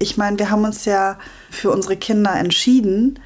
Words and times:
Ich 0.00 0.16
meine, 0.16 0.38
wir 0.38 0.50
haben 0.50 0.64
uns 0.64 0.84
ja 0.86 1.18
für 1.50 1.70
unsere 1.70 1.96
Kinder 1.96 2.34
entschieden 2.34 3.20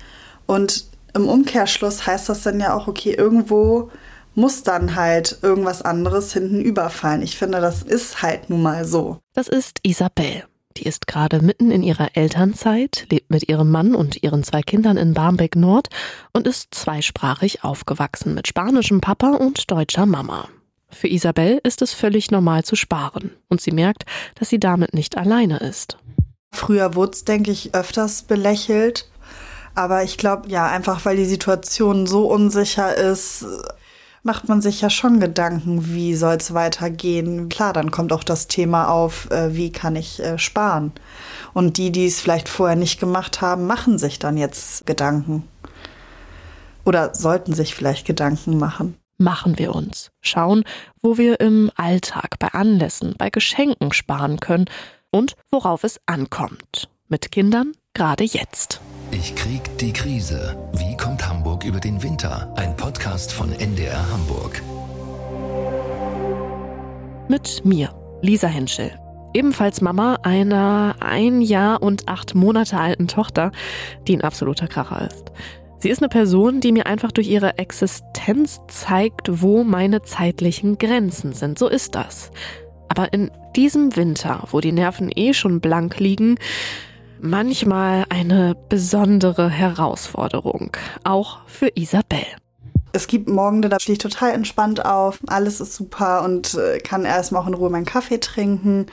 und 0.47 0.85
im 1.15 1.29
Umkehrschluss 1.29 2.07
heißt 2.07 2.29
das 2.29 2.43
dann 2.43 2.61
ja 2.61 2.75
auch, 2.75 2.89
okay, 2.89 3.15
irgendwo 3.15 3.91
muss 4.35 4.65
dann 4.65 4.97
halt 4.97 5.39
irgendwas 5.43 5.83
anderes 5.83 6.33
hinten 6.33 6.61
überfallen. 6.61 7.23
Ich 7.23 7.39
finde, 7.39 7.61
das 7.61 7.83
ist 7.83 8.21
halt 8.21 8.51
nun 8.51 8.63
mal 8.63 8.85
so. 8.85 9.19
Das 9.33 9.49
ist 9.49 9.79
Isabel. 9.83 10.45
Die 10.77 10.87
ist 10.87 11.07
gerade 11.07 11.41
mitten 11.41 11.71
in 11.71 11.85
ihrer 11.85 12.17
Elternzeit, 12.17 13.07
lebt 13.09 13.31
mit 13.31 13.49
ihrem 13.49 13.71
Mann 13.71 13.95
und 13.95 14.25
ihren 14.25 14.43
zwei 14.43 14.61
Kindern 14.61 14.97
in 14.97 15.15
Barmbek 15.15 15.55
Nord 15.55 15.87
und 16.33 16.49
ist 16.49 16.75
zweisprachig 16.75 17.63
aufgewachsen 17.63 18.35
mit 18.35 18.49
spanischem 18.49 19.01
Papa 19.01 19.35
und 19.35 19.71
deutscher 19.71 20.05
Mama. 20.05 20.49
Für 20.89 21.07
Isabel 21.07 21.61
ist 21.63 21.81
es 21.83 21.93
völlig 21.93 22.33
normal 22.33 22.65
zu 22.65 22.75
sparen 22.75 23.31
und 23.49 23.61
sie 23.61 23.71
merkt, 23.71 24.05
dass 24.35 24.49
sie 24.49 24.59
damit 24.59 24.95
nicht 24.95 25.17
alleine 25.17 25.59
ist. 25.59 25.97
Früher 26.55 26.95
wurde 26.95 27.13
es, 27.13 27.25
denke 27.25 27.51
ich, 27.51 27.75
öfters 27.75 28.23
belächelt. 28.23 29.09
Aber 29.75 30.05
ich 30.05 30.19
glaube, 30.19 30.49
ja, 30.49 30.67
einfach 30.67 31.05
weil 31.05 31.17
die 31.17 31.25
Situation 31.25 32.07
so 32.07 32.27
unsicher 32.31 32.97
ist, 32.97 33.45
macht 34.23 34.49
man 34.49 34.63
sich 34.63 34.81
ja 34.81 34.89
schon 34.89 35.21
Gedanken, 35.21 35.93
wie 35.95 36.15
soll 36.15 36.37
es 36.37 36.55
weitergehen. 36.55 37.49
Klar, 37.49 37.73
dann 37.73 37.91
kommt 37.91 38.13
auch 38.13 38.25
das 38.25 38.47
Thema 38.47 38.89
auf, 38.89 39.31
äh, 39.31 39.55
wie 39.55 39.73
kann 39.73 39.97
ich 39.97 40.21
äh, 40.21 40.39
sparen. 40.39 40.93
Und 41.53 41.77
die, 41.77 41.91
die 41.91 42.07
es 42.07 42.21
vielleicht 42.21 42.49
vorher 42.49 42.77
nicht 42.77 43.01
gemacht 43.01 43.41
haben, 43.41 43.67
machen 43.67 43.99
sich 43.99 44.19
dann 44.19 44.37
jetzt 44.37 44.87
Gedanken. 44.87 45.47
Oder 46.85 47.15
sollten 47.15 47.53
sich 47.53 47.75
vielleicht 47.75 48.07
Gedanken 48.07 48.59
machen 48.59 48.97
machen 49.17 49.59
wir 49.59 49.75
uns. 49.75 50.11
Schauen, 50.21 50.65
wo 51.01 51.17
wir 51.19 51.41
im 51.41 51.71
Alltag, 51.77 52.39
bei 52.39 52.49
Anlässen, 52.49 53.15
bei 53.17 53.31
Geschenken 53.31 53.93
sparen 53.93 54.41
können 54.41 54.67
und 55.15 55.37
worauf 55.53 55.85
es 55.85 56.01
ankommt. 56.07 56.89
Mit 57.09 57.31
Kindern 57.31 57.73
gerade 57.95 58.25
jetzt. 58.25 58.81
Ich 59.13 59.37
krieg 59.37 59.63
die 59.79 59.93
Krise. 59.93 60.57
Wie 60.73 60.97
kommt 60.97 61.29
Hamburg 61.29 61.65
über 61.65 61.79
den 61.79 62.03
Winter? 62.03 62.53
Ein 62.57 62.77
Podcast 62.77 63.33
von 63.33 63.53
NDR 63.53 64.11
Hamburg. 64.11 64.61
Mit 67.29 67.65
mir, 67.65 67.95
Lisa 68.23 68.49
Henschel. 68.49 68.91
Ebenfalls 69.33 69.81
Mama 69.81 70.19
einer 70.25 70.97
ein 70.99 71.41
Jahr 71.41 71.81
und 71.81 72.09
acht 72.09 72.35
Monate 72.35 72.77
alten 72.77 73.07
Tochter, 73.07 73.53
die 74.09 74.17
ein 74.17 74.23
absoluter 74.23 74.67
Kracher 74.67 75.07
ist. 75.07 75.31
Sie 75.79 75.91
ist 75.91 76.01
eine 76.03 76.09
Person, 76.09 76.61
die 76.61 76.73
mir 76.73 76.87
einfach 76.87 77.13
durch 77.13 77.29
ihre 77.29 77.59
Existenz 77.59 78.59
zeigt, 78.67 79.43
wo 79.43 79.63
meine 79.63 80.03
zeitlichen 80.03 80.79
Grenzen 80.79 81.35
sind. 81.35 81.57
So 81.59 81.69
ist 81.69 81.95
das. 81.95 82.33
Aber 82.89 83.13
in 83.13 83.31
diesem 83.57 83.97
Winter, 83.97 84.45
wo 84.51 84.61
die 84.61 84.73
Nerven 84.73 85.11
eh 85.15 85.35
schon 85.35 85.61
blank 85.61 85.99
liegen, 85.99 86.37
manchmal 87.21 88.05
eine 88.09 88.57
besondere 88.69 89.49
Herausforderung, 89.49 90.77
auch 91.05 91.39
für 91.47 91.71
Isabel. 91.75 92.27
Es 92.93 93.09
gibt 93.09 93.29
Morgen, 93.29 93.63
da 93.63 93.81
stehe 93.81 93.95
ich 93.95 93.99
total 93.99 94.33
entspannt 94.33 94.85
auf, 94.85 95.19
alles 95.27 95.61
ist 95.61 95.75
super 95.75 96.23
und 96.23 96.55
äh, 96.55 96.79
kann 96.79 97.05
erstmal 97.05 97.43
auch 97.43 97.49
in 97.49 97.55
Ruhe 97.55 97.71
meinen 97.71 97.87
Kaffee 97.87 98.21
trinken 98.21 98.87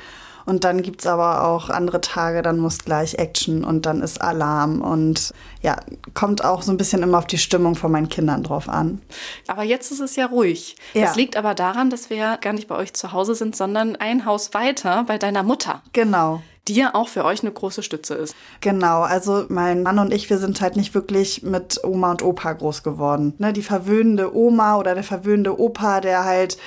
und 0.51 0.65
dann 0.65 0.81
gibt 0.81 0.99
es 0.99 1.07
aber 1.07 1.47
auch 1.47 1.69
andere 1.69 2.01
Tage, 2.01 2.41
dann 2.41 2.59
muss 2.59 2.79
gleich 2.79 3.15
Action 3.15 3.63
und 3.63 3.85
dann 3.85 4.01
ist 4.01 4.19
Alarm. 4.19 4.81
Und 4.81 5.33
ja, 5.61 5.77
kommt 6.13 6.43
auch 6.43 6.61
so 6.61 6.73
ein 6.73 6.77
bisschen 6.77 7.03
immer 7.03 7.19
auf 7.19 7.25
die 7.25 7.37
Stimmung 7.37 7.75
von 7.75 7.89
meinen 7.89 8.09
Kindern 8.09 8.43
drauf 8.43 8.67
an. 8.67 9.01
Aber 9.47 9.63
jetzt 9.63 9.93
ist 9.93 10.01
es 10.01 10.17
ja 10.17 10.25
ruhig. 10.25 10.75
Ja. 10.93 11.05
Das 11.05 11.15
liegt 11.15 11.37
aber 11.37 11.55
daran, 11.55 11.89
dass 11.89 12.09
wir 12.09 12.17
ja 12.17 12.35
gar 12.35 12.51
nicht 12.51 12.67
bei 12.67 12.75
euch 12.75 12.91
zu 12.91 13.13
Hause 13.13 13.33
sind, 13.33 13.55
sondern 13.55 13.95
ein 13.95 14.25
Haus 14.25 14.53
weiter 14.53 15.05
bei 15.07 15.17
deiner 15.17 15.43
Mutter. 15.43 15.83
Genau 15.93 16.41
die 16.67 16.75
ja 16.75 16.93
auch 16.93 17.07
für 17.07 17.25
euch 17.25 17.41
eine 17.41 17.51
große 17.51 17.81
Stütze 17.81 18.13
ist. 18.13 18.35
Genau, 18.59 19.01
also 19.01 19.45
mein 19.49 19.81
Mann 19.81 19.97
und 19.97 20.13
ich, 20.13 20.29
wir 20.29 20.37
sind 20.37 20.61
halt 20.61 20.75
nicht 20.75 20.93
wirklich 20.93 21.41
mit 21.41 21.83
Oma 21.83 22.11
und 22.11 22.21
Opa 22.21 22.53
groß 22.53 22.83
geworden. 22.83 23.33
Ne, 23.39 23.51
die 23.51 23.63
verwöhnende 23.63 24.35
Oma 24.35 24.77
oder 24.77 24.93
der 24.93 25.03
verwöhnende 25.03 25.59
Opa, 25.59 26.01
der 26.01 26.23
halt 26.23 26.57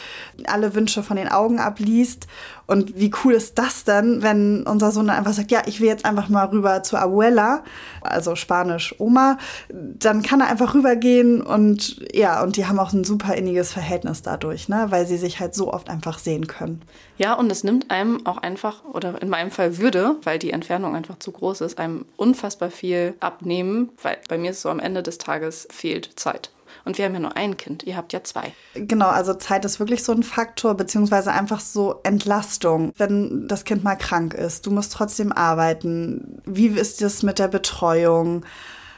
alle 0.46 0.74
Wünsche 0.74 1.02
von 1.02 1.16
den 1.16 1.28
Augen 1.28 1.60
abliest 1.60 2.26
und 2.66 2.98
wie 2.98 3.10
cool 3.24 3.34
ist 3.34 3.58
das 3.58 3.84
denn, 3.84 4.22
wenn 4.22 4.66
unser 4.66 4.90
Sohn 4.90 5.06
dann 5.06 5.16
einfach 5.16 5.32
sagt, 5.32 5.50
ja, 5.50 5.62
ich 5.66 5.80
will 5.80 5.88
jetzt 5.88 6.04
einfach 6.04 6.28
mal 6.28 6.46
rüber 6.46 6.82
zu 6.82 6.96
Abuela, 6.96 7.62
also 8.00 8.36
Spanisch 8.36 8.94
Oma, 8.98 9.38
dann 9.68 10.22
kann 10.22 10.40
er 10.40 10.48
einfach 10.48 10.74
rübergehen 10.74 11.42
und 11.42 11.96
ja, 12.14 12.42
und 12.42 12.56
die 12.56 12.66
haben 12.66 12.78
auch 12.78 12.92
ein 12.92 13.04
super 13.04 13.34
inniges 13.34 13.72
Verhältnis 13.72 14.22
dadurch, 14.22 14.68
ne, 14.68 14.86
weil 14.90 15.06
sie 15.06 15.18
sich 15.18 15.40
halt 15.40 15.54
so 15.54 15.72
oft 15.72 15.90
einfach 15.90 16.18
sehen 16.18 16.46
können. 16.46 16.82
Ja, 17.16 17.34
und 17.34 17.50
es 17.52 17.64
nimmt 17.64 17.90
einem 17.90 18.26
auch 18.26 18.38
einfach, 18.38 18.84
oder 18.84 19.20
in 19.20 19.28
meinem 19.28 19.50
Fall 19.50 19.78
würde, 19.78 20.16
weil 20.24 20.38
die 20.38 20.50
Entfernung 20.50 20.96
einfach 20.96 21.18
zu 21.18 21.32
groß 21.32 21.60
ist, 21.60 21.78
einem 21.78 22.06
unfassbar 22.16 22.70
viel 22.70 23.14
abnehmen, 23.20 23.90
weil 24.02 24.18
bei 24.28 24.38
mir 24.38 24.50
ist 24.50 24.62
so 24.62 24.70
am 24.70 24.80
Ende 24.80 25.02
des 25.02 25.18
Tages 25.18 25.68
fehlt 25.70 26.10
Zeit. 26.16 26.50
Und 26.84 26.98
wir 26.98 27.06
haben 27.06 27.14
ja 27.14 27.20
nur 27.20 27.36
ein 27.36 27.56
Kind, 27.56 27.82
ihr 27.84 27.96
habt 27.96 28.12
ja 28.12 28.22
zwei. 28.22 28.52
Genau, 28.74 29.08
also 29.08 29.32
Zeit 29.34 29.64
ist 29.64 29.80
wirklich 29.80 30.04
so 30.04 30.12
ein 30.12 30.22
Faktor, 30.22 30.74
beziehungsweise 30.74 31.32
einfach 31.32 31.60
so 31.60 32.00
Entlastung, 32.02 32.92
wenn 32.98 33.48
das 33.48 33.64
Kind 33.64 33.84
mal 33.84 33.96
krank 33.96 34.34
ist. 34.34 34.66
Du 34.66 34.70
musst 34.70 34.92
trotzdem 34.92 35.32
arbeiten. 35.32 36.42
Wie 36.44 36.66
ist 36.66 37.00
es 37.00 37.22
mit 37.22 37.38
der 37.38 37.48
Betreuung? 37.48 38.44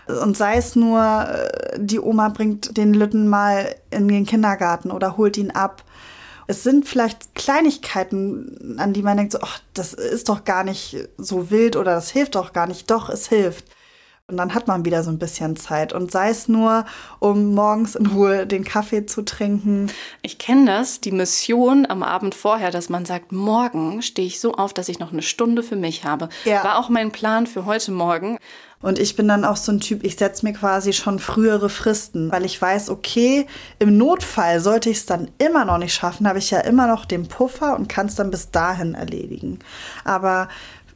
Und 0.07 0.37
sei 0.37 0.57
es 0.57 0.77
nur, 0.77 1.01
äh, 1.01 1.79
die 1.79 2.01
Oma 2.01 2.29
bringt 2.29 2.77
den 2.77 2.95
Lütten 2.95 3.29
mal 3.29 3.75
in 3.91 4.09
den 4.09 4.27
Kindergarten 4.27 4.91
oder 4.91 5.17
holt 5.17 5.37
ihn 5.37 5.51
ab. 5.51 5.85
Es 6.49 6.63
sind 6.63 6.89
vielleicht 6.89 7.35
Kleinigkeiten, 7.35 8.77
an 8.79 8.93
die 8.93 9.03
man 9.03 9.17
denkt, 9.17 9.33
so, 9.33 9.39
ach, 9.43 9.61
das 9.75 9.95
ist 9.95 10.29
doch 10.29 10.45
gar 10.45 10.63
nicht 10.63 10.97
so 11.19 11.51
wild 11.51 11.75
oder 11.75 11.95
das 11.95 12.11
hilft 12.11 12.37
doch 12.37 12.53
gar 12.53 12.67
nicht. 12.67 12.91
Doch, 12.91 13.09
es 13.09 13.29
hilft. 13.29 13.65
Und 14.29 14.39
dann 14.39 14.55
hat 14.55 14.67
man 14.67 14.85
wieder 14.85 15.05
so 15.05 15.11
ein 15.11 15.21
bisschen 15.21 15.55
Zeit. 15.55 15.93
Und 15.93 16.11
sei 16.11 16.31
es 16.31 16.49
nur, 16.49 16.85
um 17.21 17.55
morgens 17.55 17.95
in 17.95 18.07
Ruhe 18.07 18.45
den 18.45 18.65
Kaffee 18.65 19.07
zu 19.07 19.23
trinken. 19.23 19.89
Ich 20.21 20.39
kenne 20.39 20.67
das, 20.67 21.01
die 21.01 21.13
Mission 21.13 21.87
am 21.89 22.03
Abend 22.03 22.35
vorher, 22.35 22.73
dass 22.73 22.89
man 22.89 23.05
sagt, 23.05 23.31
morgen 23.31 24.03
stehe 24.03 24.27
ich 24.27 24.41
so 24.41 24.55
auf, 24.55 24.75
dass 24.75 24.89
ich 24.89 24.99
noch 24.99 25.13
eine 25.13 25.23
Stunde 25.23 25.63
für 25.63 25.77
mich 25.77 26.03
habe. 26.05 26.29
Ja. 26.45 26.65
War 26.65 26.79
auch 26.81 26.89
mein 26.89 27.13
Plan 27.13 27.47
für 27.47 27.67
heute 27.67 27.93
Morgen. 27.93 28.39
Und 28.83 28.99
ich 28.99 29.17
bin 29.17 29.27
dann 29.27 29.45
auch 29.45 29.57
so 29.57 29.73
ein 29.73 29.81
Typ, 29.81 30.05
ich 30.05 30.17
setze 30.17 30.45
mir 30.45 30.53
quasi 30.53 30.93
schon 30.93 31.19
frühere 31.19 31.71
Fristen, 31.71 32.31
weil 32.31 32.45
ich 32.45 32.61
weiß, 32.61 32.91
okay, 32.91 33.47
im 33.79 33.97
Notfall 33.97 34.61
sollte 34.61 34.91
ich 34.91 34.99
es 34.99 35.07
dann 35.07 35.31
immer 35.39 35.65
noch 35.65 35.79
nicht 35.79 35.95
schaffen, 35.95 36.29
habe 36.29 36.39
ich 36.39 36.51
ja 36.51 36.61
immer 36.61 36.87
noch 36.87 37.07
den 37.07 37.27
Puffer 37.27 37.75
und 37.75 37.89
kann 37.89 38.07
es 38.07 38.17
dann 38.17 38.31
bis 38.31 38.51
dahin 38.51 38.95
erledigen. 38.95 39.61
Aber 40.05 40.49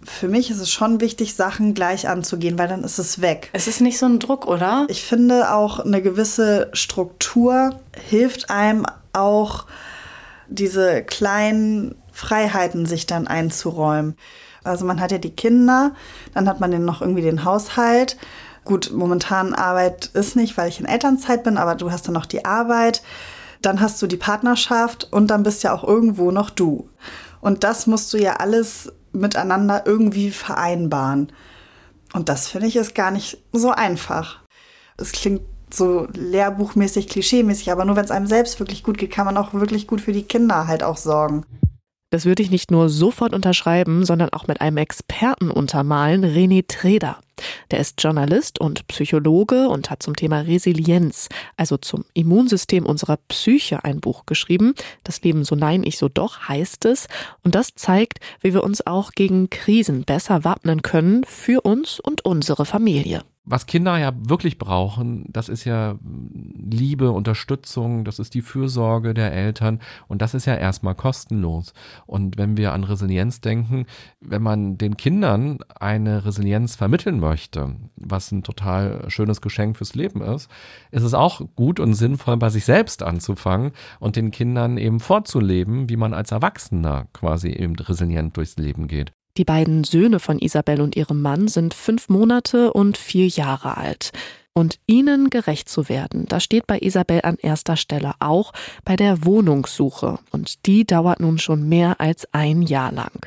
für 0.03 0.29
mich 0.29 0.51
ist 0.51 0.61
es 0.61 0.71
schon 0.71 1.01
wichtig, 1.01 1.35
Sachen 1.35 1.75
gleich 1.75 2.09
anzugehen, 2.09 2.59
weil 2.59 2.69
dann 2.69 2.85
ist 2.85 2.99
es 2.99 3.21
weg. 3.21 3.51
Es 3.53 3.67
ist 3.67 3.81
nicht 3.81 3.99
so 3.99 4.07
ein 4.07 4.19
Druck, 4.19 4.47
oder? 4.47 4.87
Ich 4.89 5.03
finde 5.03 5.53
auch 5.53 5.81
eine 5.81 6.01
gewisse 6.01 6.71
Struktur 6.73 7.81
hilft 8.09 8.51
einem 8.51 8.87
auch, 9.13 9.67
diese 10.49 11.03
kleinen 11.03 11.95
Freiheiten 12.13 12.87
sich 12.87 13.07
dann 13.07 13.29
einzuräumen. 13.29 14.17
Also 14.65 14.85
man 14.85 15.01
hat 15.01 15.13
ja 15.13 15.19
die 15.19 15.35
Kinder, 15.35 15.93
dann 16.35 16.49
hat 16.49 16.61
man 16.61 16.85
noch 16.85 17.01
irgendwie 17.01 17.23
den 17.23 17.45
Haushalt. 17.45 18.17
Gut, 18.65 18.91
momentan 18.93 19.55
Arbeit 19.55 20.07
ist 20.13 20.37
nicht, 20.37 20.57
weil 20.57 20.69
ich 20.69 20.81
in 20.81 20.87
Elternzeit 20.87 21.45
bin, 21.45 21.57
aber 21.57 21.75
du 21.75 21.91
hast 21.91 22.07
dann 22.07 22.15
noch 22.15 22.27
die 22.27 22.45
Arbeit. 22.45 23.03
Dann 23.63 23.81
hast 23.81 24.01
du 24.01 24.07
die 24.07 24.17
Partnerschaft 24.17 25.09
und 25.11 25.29
dann 25.29 25.43
bist 25.43 25.63
ja 25.63 25.73
auch 25.75 25.85
irgendwo 25.85 26.31
noch 26.31 26.51
du. 26.51 26.89
Und 27.41 27.65
das 27.65 27.87
musst 27.87 28.13
du 28.13 28.19
ja 28.19 28.37
alles 28.37 28.93
miteinander 29.13 29.85
irgendwie 29.87 30.31
vereinbaren. 30.31 31.33
Und 32.13 32.29
das 32.29 32.49
finde 32.49 32.67
ich 32.67 32.77
ist 32.77 32.95
gar 32.95 33.11
nicht 33.11 33.39
so 33.53 33.71
einfach. 33.71 34.41
Es 34.97 35.13
klingt 35.13 35.43
so 35.73 36.09
lehrbuchmäßig, 36.13 37.09
klischeemäßig, 37.09 37.71
aber 37.71 37.85
nur 37.85 37.97
wenn 37.97 38.05
es 38.05 38.11
einem 38.11 38.27
selbst 38.27 38.59
wirklich 38.59 38.83
gut 38.83 38.99
geht, 38.99 39.13
kann 39.13 39.27
man 39.27 39.37
auch 39.37 39.55
wirklich 39.55 39.87
gut 39.87 40.01
für 40.01 40.13
die 40.13 40.25
Kinder 40.25 40.67
halt 40.67 40.83
auch 40.83 40.97
sorgen. 40.97 41.45
Das 42.11 42.25
würde 42.25 42.43
ich 42.43 42.51
nicht 42.51 42.73
nur 42.73 42.89
sofort 42.89 43.33
unterschreiben, 43.33 44.05
sondern 44.05 44.31
auch 44.31 44.49
mit 44.49 44.61
einem 44.61 44.79
Experten 44.79 45.49
untermalen, 45.51 46.25
René 46.25 46.65
Treder. 46.67 47.21
Der 47.71 47.79
ist 47.79 48.03
Journalist 48.03 48.61
und 48.61 48.87
Psychologe 48.89 49.69
und 49.69 49.91
hat 49.91 50.03
zum 50.03 50.17
Thema 50.17 50.41
Resilienz, 50.41 51.29
also 51.57 51.77
zum 51.77 52.05
Immunsystem 52.13 52.85
unserer 52.85 53.17
Psyche, 53.29 53.85
ein 53.85 54.01
Buch 54.01 54.27
geschrieben. 54.27 54.75
Das 55.05 55.23
Leben 55.23 55.45
so 55.45 55.55
nein, 55.55 55.85
ich 55.85 55.99
so 55.99 56.09
doch 56.09 56.49
heißt 56.49 56.85
es. 56.85 57.07
Und 57.45 57.55
das 57.55 57.77
zeigt, 57.77 58.19
wie 58.41 58.55
wir 58.55 58.65
uns 58.65 58.85
auch 58.87 59.13
gegen 59.13 59.49
Krisen 59.49 60.03
besser 60.03 60.43
wappnen 60.45 60.83
können 60.83 61.23
für 61.25 61.61
uns 61.61 62.01
und 62.01 62.25
unsere 62.25 62.67
Familie 62.67 63.23
was 63.51 63.67
Kinder 63.67 63.99
ja 63.99 64.13
wirklich 64.17 64.59
brauchen, 64.59 65.25
das 65.29 65.49
ist 65.49 65.65
ja 65.65 65.99
Liebe, 66.03 67.11
Unterstützung, 67.11 68.05
das 68.05 68.19
ist 68.19 68.35
die 68.35 68.43
Fürsorge 68.43 69.13
der 69.13 69.33
Eltern 69.33 69.81
und 70.07 70.23
das 70.23 70.35
ist 70.35 70.47
ja 70.47 70.55
erstmal 70.55 70.95
kostenlos. 70.95 71.73
Und 72.07 72.39
wenn 72.39 72.57
wir 72.57 72.73
an 72.73 72.85
Resilienz 72.85 73.41
denken, 73.41 73.87
wenn 74.21 74.43
man 74.43 74.79
den 74.79 74.97
Kindern 74.97 75.59
eine 75.79 76.25
Resilienz 76.25 76.77
vermitteln 76.77 77.19
möchte, 77.19 77.77
was 77.97 78.31
ein 78.31 78.43
total 78.43 79.11
schönes 79.11 79.41
Geschenk 79.41 79.77
fürs 79.77 79.95
Leben 79.95 80.23
ist, 80.23 80.49
ist 80.93 81.03
es 81.03 81.15
auch 81.15 81.41
gut 81.57 81.81
und 81.81 81.95
sinnvoll, 81.95 82.37
bei 82.37 82.51
sich 82.51 82.65
selbst 82.65 83.03
anzufangen 83.03 83.73
und 83.99 84.17
den 84.17 84.31
Kindern 84.31 84.79
eben 84.79 85.01
vorzuleben, 85.01 85.89
wie 85.89 85.97
man 85.97 86.15
als 86.15 86.31
Erwachsener 86.31 87.09
quasi 87.13 87.49
eben 87.49 87.75
resilient 87.77 88.37
durchs 88.37 88.57
Leben 88.57 88.87
geht. 88.87 89.13
Die 89.37 89.45
beiden 89.45 89.85
Söhne 89.85 90.21
von 90.21 90.39
Isabel 90.39 90.81
und 90.81 90.97
ihrem 90.97 91.23
Mann 91.23 91.49
sind 91.49 91.75
fünf 91.75 92.09
Monate 92.09 92.73
und 92.73 92.99
vier 92.99 93.29
Jahre 93.29 93.77
alt. 93.77 94.13
Und 94.53 94.81
ihnen 94.87 95.31
gerecht 95.31 95.69
zu 95.69 95.89
werden, 95.89 96.27
das 96.27 96.43
steht 96.43 96.67
bei 96.67 96.81
Isabel 96.81 97.21
an 97.23 97.37
erster 97.37 97.77
Stelle 97.77 98.15
auch 98.19 98.53
bei 98.85 98.97
der 98.97 99.25
Wohnungssuche. 99.25 100.19
Und 100.33 100.67
die 100.67 100.85
dauert 100.85 101.21
nun 101.21 101.39
schon 101.39 101.69
mehr 101.69 102.01
als 102.01 102.27
ein 102.33 102.63
Jahr 102.63 102.91
lang. 102.91 103.27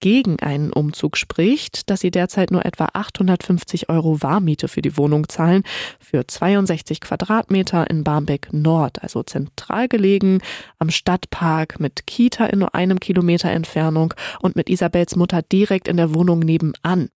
Gegen 0.00 0.40
einen 0.40 0.72
Umzug 0.72 1.18
spricht, 1.18 1.90
dass 1.90 2.00
sie 2.00 2.10
derzeit 2.10 2.50
nur 2.50 2.64
etwa 2.64 2.88
850 2.94 3.90
Euro 3.90 4.22
Warmiete 4.22 4.66
für 4.66 4.80
die 4.80 4.96
Wohnung 4.96 5.28
zahlen, 5.28 5.62
für 6.00 6.26
62 6.26 7.02
Quadratmeter 7.02 7.90
in 7.90 8.02
Barmbek 8.02 8.50
Nord, 8.52 9.02
also 9.02 9.22
zentral 9.22 9.88
gelegen, 9.88 10.40
am 10.78 10.88
Stadtpark 10.88 11.80
mit 11.80 12.06
Kita 12.06 12.46
in 12.46 12.60
nur 12.60 12.74
einem 12.74 12.98
Kilometer 12.98 13.50
Entfernung 13.50 14.14
und 14.40 14.56
mit 14.56 14.70
Isabels 14.70 15.16
Mutter 15.16 15.42
direkt 15.42 15.86
in 15.86 15.98
der 15.98 16.14
Wohnung 16.14 16.38
nebenan. 16.38 17.10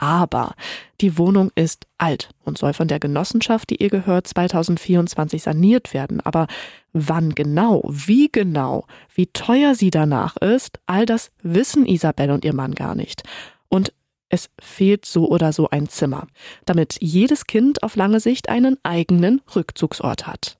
Aber 0.00 0.54
die 1.02 1.18
Wohnung 1.18 1.52
ist 1.54 1.86
alt 1.98 2.30
und 2.42 2.56
soll 2.56 2.72
von 2.72 2.88
der 2.88 2.98
Genossenschaft, 2.98 3.68
die 3.68 3.76
ihr 3.76 3.90
gehört, 3.90 4.26
2024 4.26 5.42
saniert 5.42 5.92
werden. 5.92 6.22
Aber 6.22 6.46
wann 6.94 7.34
genau, 7.34 7.82
wie 7.86 8.30
genau, 8.32 8.86
wie 9.14 9.26
teuer 9.26 9.74
sie 9.74 9.90
danach 9.90 10.38
ist, 10.38 10.80
all 10.86 11.04
das 11.04 11.30
wissen 11.42 11.84
Isabel 11.84 12.30
und 12.30 12.46
ihr 12.46 12.54
Mann 12.54 12.74
gar 12.74 12.94
nicht. 12.94 13.24
Und 13.68 13.92
es 14.30 14.48
fehlt 14.58 15.04
so 15.04 15.28
oder 15.28 15.52
so 15.52 15.68
ein 15.68 15.86
Zimmer, 15.86 16.26
damit 16.64 16.96
jedes 17.00 17.46
Kind 17.46 17.82
auf 17.82 17.94
lange 17.94 18.20
Sicht 18.20 18.48
einen 18.48 18.78
eigenen 18.82 19.42
Rückzugsort 19.54 20.26
hat. 20.26 20.56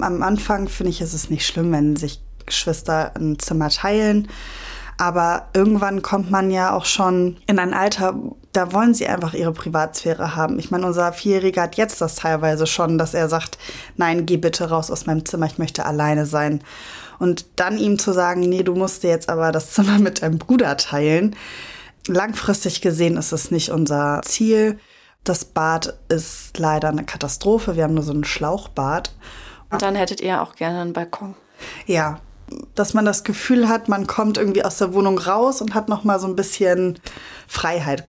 Am 0.00 0.22
Anfang 0.22 0.68
finde 0.68 0.90
ich, 0.90 1.00
ist 1.00 1.14
es 1.14 1.28
nicht 1.28 1.44
schlimm, 1.44 1.72
wenn 1.72 1.96
sich 1.96 2.20
Geschwister 2.44 3.16
ein 3.16 3.40
Zimmer 3.40 3.70
teilen. 3.70 4.28
Aber 4.98 5.48
irgendwann 5.54 6.02
kommt 6.02 6.30
man 6.30 6.50
ja 6.50 6.74
auch 6.74 6.84
schon 6.84 7.36
in 7.46 7.58
ein 7.58 7.74
Alter, 7.74 8.14
da 8.56 8.72
wollen 8.72 8.94
sie 8.94 9.06
einfach 9.06 9.34
ihre 9.34 9.52
Privatsphäre 9.52 10.34
haben. 10.34 10.58
Ich 10.58 10.70
meine, 10.70 10.86
unser 10.86 11.12
Vierjähriger 11.12 11.62
hat 11.62 11.76
jetzt 11.76 12.00
das 12.00 12.14
teilweise 12.16 12.66
schon, 12.66 12.96
dass 12.96 13.12
er 13.12 13.28
sagt, 13.28 13.58
nein, 13.96 14.24
geh 14.24 14.38
bitte 14.38 14.70
raus 14.70 14.90
aus 14.90 15.04
meinem 15.04 15.26
Zimmer, 15.26 15.44
ich 15.44 15.58
möchte 15.58 15.84
alleine 15.84 16.24
sein. 16.24 16.62
Und 17.18 17.44
dann 17.56 17.76
ihm 17.76 17.98
zu 17.98 18.12
sagen, 18.12 18.40
nee, 18.40 18.62
du 18.62 18.74
musst 18.74 19.02
dir 19.02 19.10
jetzt 19.10 19.28
aber 19.28 19.52
das 19.52 19.72
Zimmer 19.72 19.98
mit 20.00 20.22
deinem 20.22 20.38
Bruder 20.38 20.76
teilen. 20.78 21.36
Langfristig 22.08 22.80
gesehen 22.80 23.18
ist 23.18 23.32
es 23.32 23.50
nicht 23.50 23.70
unser 23.70 24.22
Ziel. 24.24 24.78
Das 25.24 25.44
Bad 25.44 25.98
ist 26.08 26.56
leider 26.56 26.88
eine 26.88 27.04
Katastrophe. 27.04 27.76
Wir 27.76 27.84
haben 27.84 27.94
nur 27.94 28.04
so 28.04 28.12
ein 28.12 28.24
Schlauchbad. 28.24 29.12
Und 29.70 29.82
dann 29.82 29.96
hättet 29.96 30.22
ihr 30.22 30.40
auch 30.40 30.54
gerne 30.54 30.80
einen 30.80 30.92
Balkon. 30.92 31.34
Ja, 31.86 32.20
dass 32.74 32.94
man 32.94 33.04
das 33.04 33.24
Gefühl 33.24 33.68
hat, 33.68 33.88
man 33.88 34.06
kommt 34.06 34.38
irgendwie 34.38 34.64
aus 34.64 34.78
der 34.78 34.94
Wohnung 34.94 35.18
raus 35.18 35.60
und 35.60 35.74
hat 35.74 35.88
noch 35.88 36.04
mal 36.04 36.20
so 36.20 36.26
ein 36.26 36.36
bisschen 36.36 36.98
Freiheit. 37.48 38.06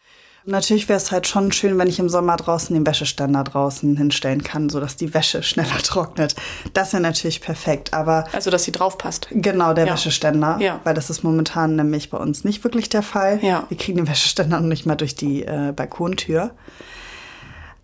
Natürlich 0.49 0.87
wäre 0.87 0.95
es 0.95 1.11
halt 1.11 1.27
schon 1.27 1.51
schön, 1.51 1.77
wenn 1.77 1.89
ich 1.89 1.99
im 1.99 2.07
Sommer 2.07 2.37
draußen 2.37 2.73
den 2.73 2.87
Wäscheständer 2.87 3.43
draußen 3.43 3.97
hinstellen 3.97 4.43
kann, 4.43 4.69
sodass 4.69 4.95
die 4.95 5.13
Wäsche 5.13 5.43
schneller 5.43 5.77
trocknet. 5.83 6.35
Das 6.73 6.93
wäre 6.93 7.03
natürlich 7.03 7.41
perfekt, 7.41 7.93
aber. 7.93 8.23
Also, 8.31 8.49
dass 8.49 8.63
sie 8.63 8.71
drauf 8.71 8.97
passt. 8.97 9.27
Genau, 9.31 9.73
der 9.73 9.87
ja. 9.87 9.93
Wäscheständer. 9.93 10.57
Ja. 10.61 10.79
Weil 10.85 10.93
das 10.93 11.09
ist 11.09 11.21
momentan 11.21 11.75
nämlich 11.75 12.09
bei 12.09 12.17
uns 12.17 12.45
nicht 12.45 12.63
wirklich 12.63 12.87
der 12.87 13.03
Fall. 13.03 13.39
Ja. 13.41 13.65
Wir 13.67 13.77
kriegen 13.77 13.97
den 13.97 14.07
Wäscheständer 14.07 14.61
noch 14.61 14.67
nicht 14.67 14.85
mal 14.85 14.95
durch 14.95 15.15
die 15.15 15.43
äh, 15.43 15.73
Balkontür. 15.75 16.51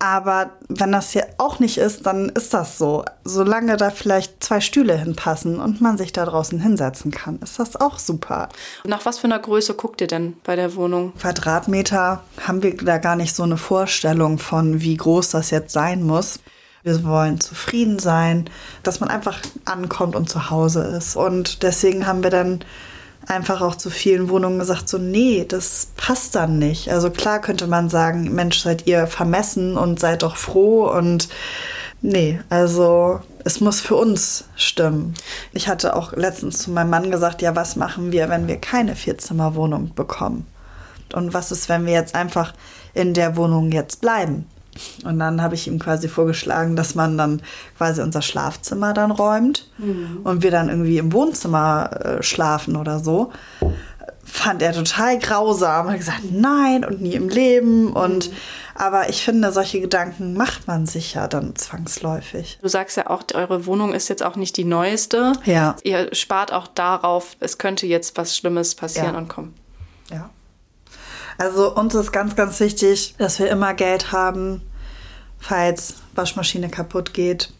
Aber 0.04 0.50
wenn 0.68 0.92
das 0.92 1.12
hier 1.12 1.26
auch 1.38 1.60
nicht 1.60 1.78
ist, 1.78 2.04
dann 2.04 2.28
ist 2.28 2.52
das 2.52 2.76
so. 2.76 3.06
Solange 3.24 3.78
da 3.78 3.88
vielleicht 3.88 4.44
zwei 4.44 4.60
Stühle 4.60 4.98
hinpassen 4.98 5.58
und 5.58 5.80
man 5.80 5.96
sich 5.96 6.12
da 6.12 6.26
draußen 6.26 6.60
hinsetzen 6.60 7.10
kann, 7.10 7.38
ist 7.38 7.58
das 7.58 7.76
auch 7.76 7.98
super. 7.98 8.50
Nach 8.84 9.06
was 9.06 9.18
für 9.18 9.24
einer 9.24 9.38
Größe 9.38 9.72
guckt 9.72 10.02
ihr 10.02 10.06
denn 10.06 10.36
bei 10.44 10.56
der 10.56 10.74
Wohnung? 10.74 11.14
Quadratmeter 11.18 12.22
haben 12.46 12.62
wir 12.62 12.76
da 12.76 12.98
gar 12.98 13.16
nicht 13.16 13.34
so 13.34 13.44
eine 13.44 13.56
Vorstellung 13.56 14.38
von, 14.38 14.82
wie 14.82 14.94
groß 14.94 15.30
das 15.30 15.50
jetzt 15.50 15.72
sein 15.72 16.02
muss. 16.02 16.40
Wir 16.82 17.02
wollen 17.02 17.40
zufrieden 17.40 17.98
sein, 17.98 18.50
dass 18.82 19.00
man 19.00 19.08
einfach 19.08 19.38
ankommt 19.64 20.16
und 20.16 20.28
zu 20.28 20.50
Hause 20.50 20.82
ist. 20.82 21.16
Und 21.16 21.62
deswegen 21.62 22.06
haben 22.06 22.22
wir 22.22 22.28
dann 22.28 22.62
einfach 23.26 23.60
auch 23.60 23.74
zu 23.74 23.90
vielen 23.90 24.28
Wohnungen 24.28 24.58
gesagt, 24.58 24.88
so, 24.88 24.98
nee, 24.98 25.44
das 25.48 25.88
passt 25.96 26.34
dann 26.34 26.58
nicht. 26.58 26.90
Also 26.90 27.10
klar 27.10 27.40
könnte 27.40 27.66
man 27.66 27.88
sagen, 27.88 28.34
Mensch, 28.34 28.60
seid 28.60 28.86
ihr 28.86 29.06
vermessen 29.06 29.76
und 29.76 30.00
seid 30.00 30.22
doch 30.22 30.36
froh 30.36 30.90
und 30.90 31.28
nee, 32.02 32.40
also 32.50 33.20
es 33.44 33.60
muss 33.60 33.80
für 33.80 33.96
uns 33.96 34.44
stimmen. 34.56 35.14
Ich 35.52 35.68
hatte 35.68 35.96
auch 35.96 36.12
letztens 36.12 36.58
zu 36.58 36.70
meinem 36.70 36.90
Mann 36.90 37.10
gesagt, 37.10 37.42
ja, 37.42 37.54
was 37.56 37.76
machen 37.76 38.12
wir, 38.12 38.28
wenn 38.28 38.48
wir 38.48 38.56
keine 38.56 38.96
Vierzimmerwohnung 38.96 39.94
bekommen? 39.94 40.46
Und 41.12 41.34
was 41.34 41.52
ist, 41.52 41.68
wenn 41.68 41.86
wir 41.86 41.92
jetzt 41.92 42.14
einfach 42.14 42.54
in 42.94 43.14
der 43.14 43.36
Wohnung 43.36 43.70
jetzt 43.70 44.00
bleiben? 44.00 44.46
Und 45.04 45.18
dann 45.18 45.42
habe 45.42 45.54
ich 45.54 45.66
ihm 45.66 45.78
quasi 45.78 46.08
vorgeschlagen, 46.08 46.76
dass 46.76 46.94
man 46.94 47.16
dann 47.16 47.42
quasi 47.76 48.02
unser 48.02 48.22
Schlafzimmer 48.22 48.92
dann 48.92 49.10
räumt 49.10 49.68
mhm. 49.78 50.20
und 50.24 50.42
wir 50.42 50.50
dann 50.50 50.68
irgendwie 50.68 50.98
im 50.98 51.12
Wohnzimmer 51.12 51.90
äh, 51.92 52.22
schlafen 52.22 52.76
oder 52.76 52.98
so. 52.98 53.32
Fand 54.24 54.62
er 54.62 54.72
total 54.72 55.18
grausam. 55.18 55.90
Hat 55.90 55.98
gesagt, 55.98 56.22
nein 56.30 56.84
und 56.84 57.00
nie 57.00 57.14
im 57.14 57.28
Leben. 57.28 57.92
Und 57.92 58.30
mhm. 58.30 58.36
aber 58.74 59.08
ich 59.08 59.22
finde, 59.22 59.52
solche 59.52 59.80
Gedanken 59.80 60.34
macht 60.34 60.66
man 60.66 60.86
sich 60.86 61.14
ja 61.14 61.28
dann 61.28 61.54
zwangsläufig. 61.54 62.58
Du 62.60 62.68
sagst 62.68 62.96
ja 62.96 63.10
auch, 63.10 63.22
eure 63.34 63.66
Wohnung 63.66 63.92
ist 63.92 64.08
jetzt 64.08 64.22
auch 64.22 64.36
nicht 64.36 64.56
die 64.56 64.64
neueste. 64.64 65.34
Ja. 65.44 65.76
Ihr 65.84 66.14
spart 66.14 66.52
auch 66.52 66.66
darauf, 66.66 67.36
es 67.40 67.58
könnte 67.58 67.86
jetzt 67.86 68.16
was 68.16 68.36
Schlimmes 68.36 68.74
passieren 68.74 69.12
ja. 69.12 69.18
und 69.18 69.28
kommen. 69.28 69.54
Ja. 70.10 70.30
Also 71.38 71.74
uns 71.74 71.94
ist 71.94 72.12
ganz, 72.12 72.36
ganz 72.36 72.60
wichtig, 72.60 73.14
dass 73.18 73.38
wir 73.38 73.50
immer 73.50 73.74
Geld 73.74 74.12
haben, 74.12 74.62
falls 75.38 75.94
Waschmaschine 76.14 76.68
kaputt 76.68 77.12
geht, 77.12 77.52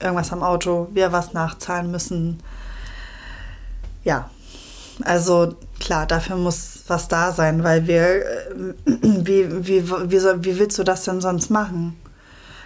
irgendwas 0.00 0.32
am 0.32 0.42
Auto, 0.42 0.88
wir 0.92 1.12
was 1.12 1.32
nachzahlen 1.32 1.90
müssen. 1.90 2.42
Ja, 4.04 4.30
also 5.04 5.54
klar, 5.78 6.06
dafür 6.06 6.36
muss 6.36 6.84
was 6.86 7.08
da 7.08 7.32
sein, 7.32 7.62
weil 7.64 7.86
wir, 7.86 8.26
äh, 8.26 8.74
wie, 8.84 9.66
wie, 9.66 9.90
wie, 10.10 10.18
soll, 10.18 10.44
wie 10.44 10.58
willst 10.58 10.78
du 10.78 10.84
das 10.84 11.04
denn 11.04 11.20
sonst 11.20 11.50
machen? 11.50 11.96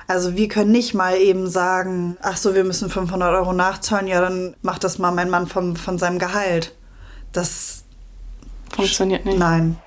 Also 0.08 0.36
wir 0.36 0.48
können 0.48 0.70
nicht 0.70 0.94
mal 0.94 1.16
eben 1.16 1.48
sagen, 1.50 2.16
ach 2.22 2.36
so, 2.36 2.54
wir 2.54 2.64
müssen 2.64 2.90
500 2.90 3.34
Euro 3.34 3.52
nachzahlen, 3.52 4.06
ja, 4.06 4.20
dann 4.20 4.54
macht 4.62 4.84
das 4.84 4.98
mal 4.98 5.10
mein 5.10 5.30
Mann 5.30 5.48
von, 5.48 5.76
von 5.76 5.98
seinem 5.98 6.18
Gehalt. 6.18 6.74
Das 7.32 7.84
funktioniert 8.74 9.24
nicht. 9.24 9.38
Nein. 9.38 9.78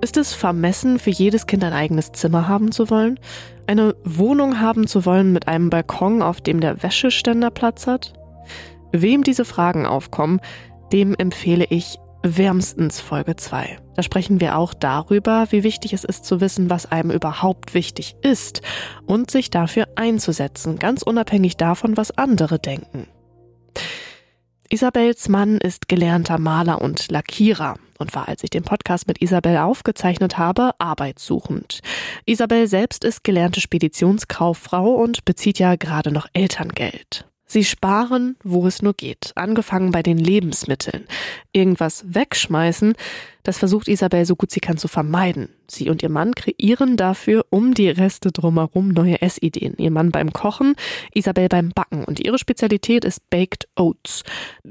Ist 0.00 0.16
es 0.16 0.32
vermessen, 0.32 1.00
für 1.00 1.10
jedes 1.10 1.46
Kind 1.46 1.64
ein 1.64 1.72
eigenes 1.72 2.12
Zimmer 2.12 2.46
haben 2.46 2.70
zu 2.70 2.88
wollen? 2.88 3.18
Eine 3.66 3.96
Wohnung 4.04 4.60
haben 4.60 4.86
zu 4.86 5.04
wollen 5.04 5.32
mit 5.32 5.48
einem 5.48 5.70
Balkon, 5.70 6.22
auf 6.22 6.40
dem 6.40 6.60
der 6.60 6.82
Wäscheständer 6.84 7.50
Platz 7.50 7.88
hat? 7.88 8.12
Wem 8.92 9.24
diese 9.24 9.44
Fragen 9.44 9.86
aufkommen, 9.86 10.40
dem 10.92 11.14
empfehle 11.16 11.66
ich 11.68 11.98
wärmstens 12.22 13.00
Folge 13.00 13.34
2. 13.34 13.78
Da 13.96 14.02
sprechen 14.02 14.40
wir 14.40 14.56
auch 14.56 14.72
darüber, 14.72 15.48
wie 15.50 15.64
wichtig 15.64 15.92
es 15.92 16.04
ist 16.04 16.24
zu 16.24 16.40
wissen, 16.40 16.70
was 16.70 16.90
einem 16.90 17.10
überhaupt 17.10 17.74
wichtig 17.74 18.16
ist 18.22 18.62
und 19.06 19.32
sich 19.32 19.50
dafür 19.50 19.88
einzusetzen, 19.96 20.78
ganz 20.78 21.02
unabhängig 21.02 21.56
davon, 21.56 21.96
was 21.96 22.16
andere 22.16 22.60
denken. 22.60 23.08
Isabels 24.70 25.28
Mann 25.28 25.58
ist 25.58 25.88
gelernter 25.88 26.38
Maler 26.38 26.80
und 26.80 27.10
Lackierer 27.10 27.76
und 27.98 28.14
war, 28.14 28.28
als 28.28 28.44
ich 28.44 28.50
den 28.50 28.62
Podcast 28.62 29.06
mit 29.06 29.20
Isabel 29.20 29.58
aufgezeichnet 29.58 30.38
habe, 30.38 30.72
arbeitssuchend. 30.78 31.80
Isabel 32.26 32.66
selbst 32.66 33.04
ist 33.04 33.24
gelernte 33.24 33.60
Speditionskauffrau 33.60 34.94
und 34.94 35.24
bezieht 35.24 35.58
ja 35.58 35.76
gerade 35.76 36.10
noch 36.10 36.26
Elterngeld. 36.32 37.28
Sie 37.50 37.64
sparen, 37.64 38.36
wo 38.44 38.66
es 38.66 38.82
nur 38.82 38.92
geht, 38.92 39.32
angefangen 39.34 39.90
bei 39.90 40.02
den 40.02 40.18
Lebensmitteln. 40.18 41.06
Irgendwas 41.50 42.04
wegschmeißen, 42.06 42.92
das 43.42 43.56
versucht 43.56 43.88
Isabel 43.88 44.26
so 44.26 44.36
gut 44.36 44.50
sie 44.50 44.60
kann 44.60 44.76
zu 44.76 44.86
vermeiden. 44.86 45.48
Sie 45.66 45.88
und 45.88 46.02
ihr 46.02 46.10
Mann 46.10 46.34
kreieren 46.34 46.98
dafür 46.98 47.46
um 47.48 47.72
die 47.72 47.88
Reste 47.88 48.32
drumherum 48.32 48.88
neue 48.88 49.22
Essideen. 49.22 49.72
Ihr 49.78 49.90
Mann 49.90 50.10
beim 50.10 50.34
Kochen, 50.34 50.74
Isabel 51.14 51.48
beim 51.48 51.70
Backen 51.70 52.04
und 52.04 52.20
ihre 52.20 52.38
Spezialität 52.38 53.06
ist 53.06 53.30
Baked 53.30 53.66
Oats. 53.76 54.24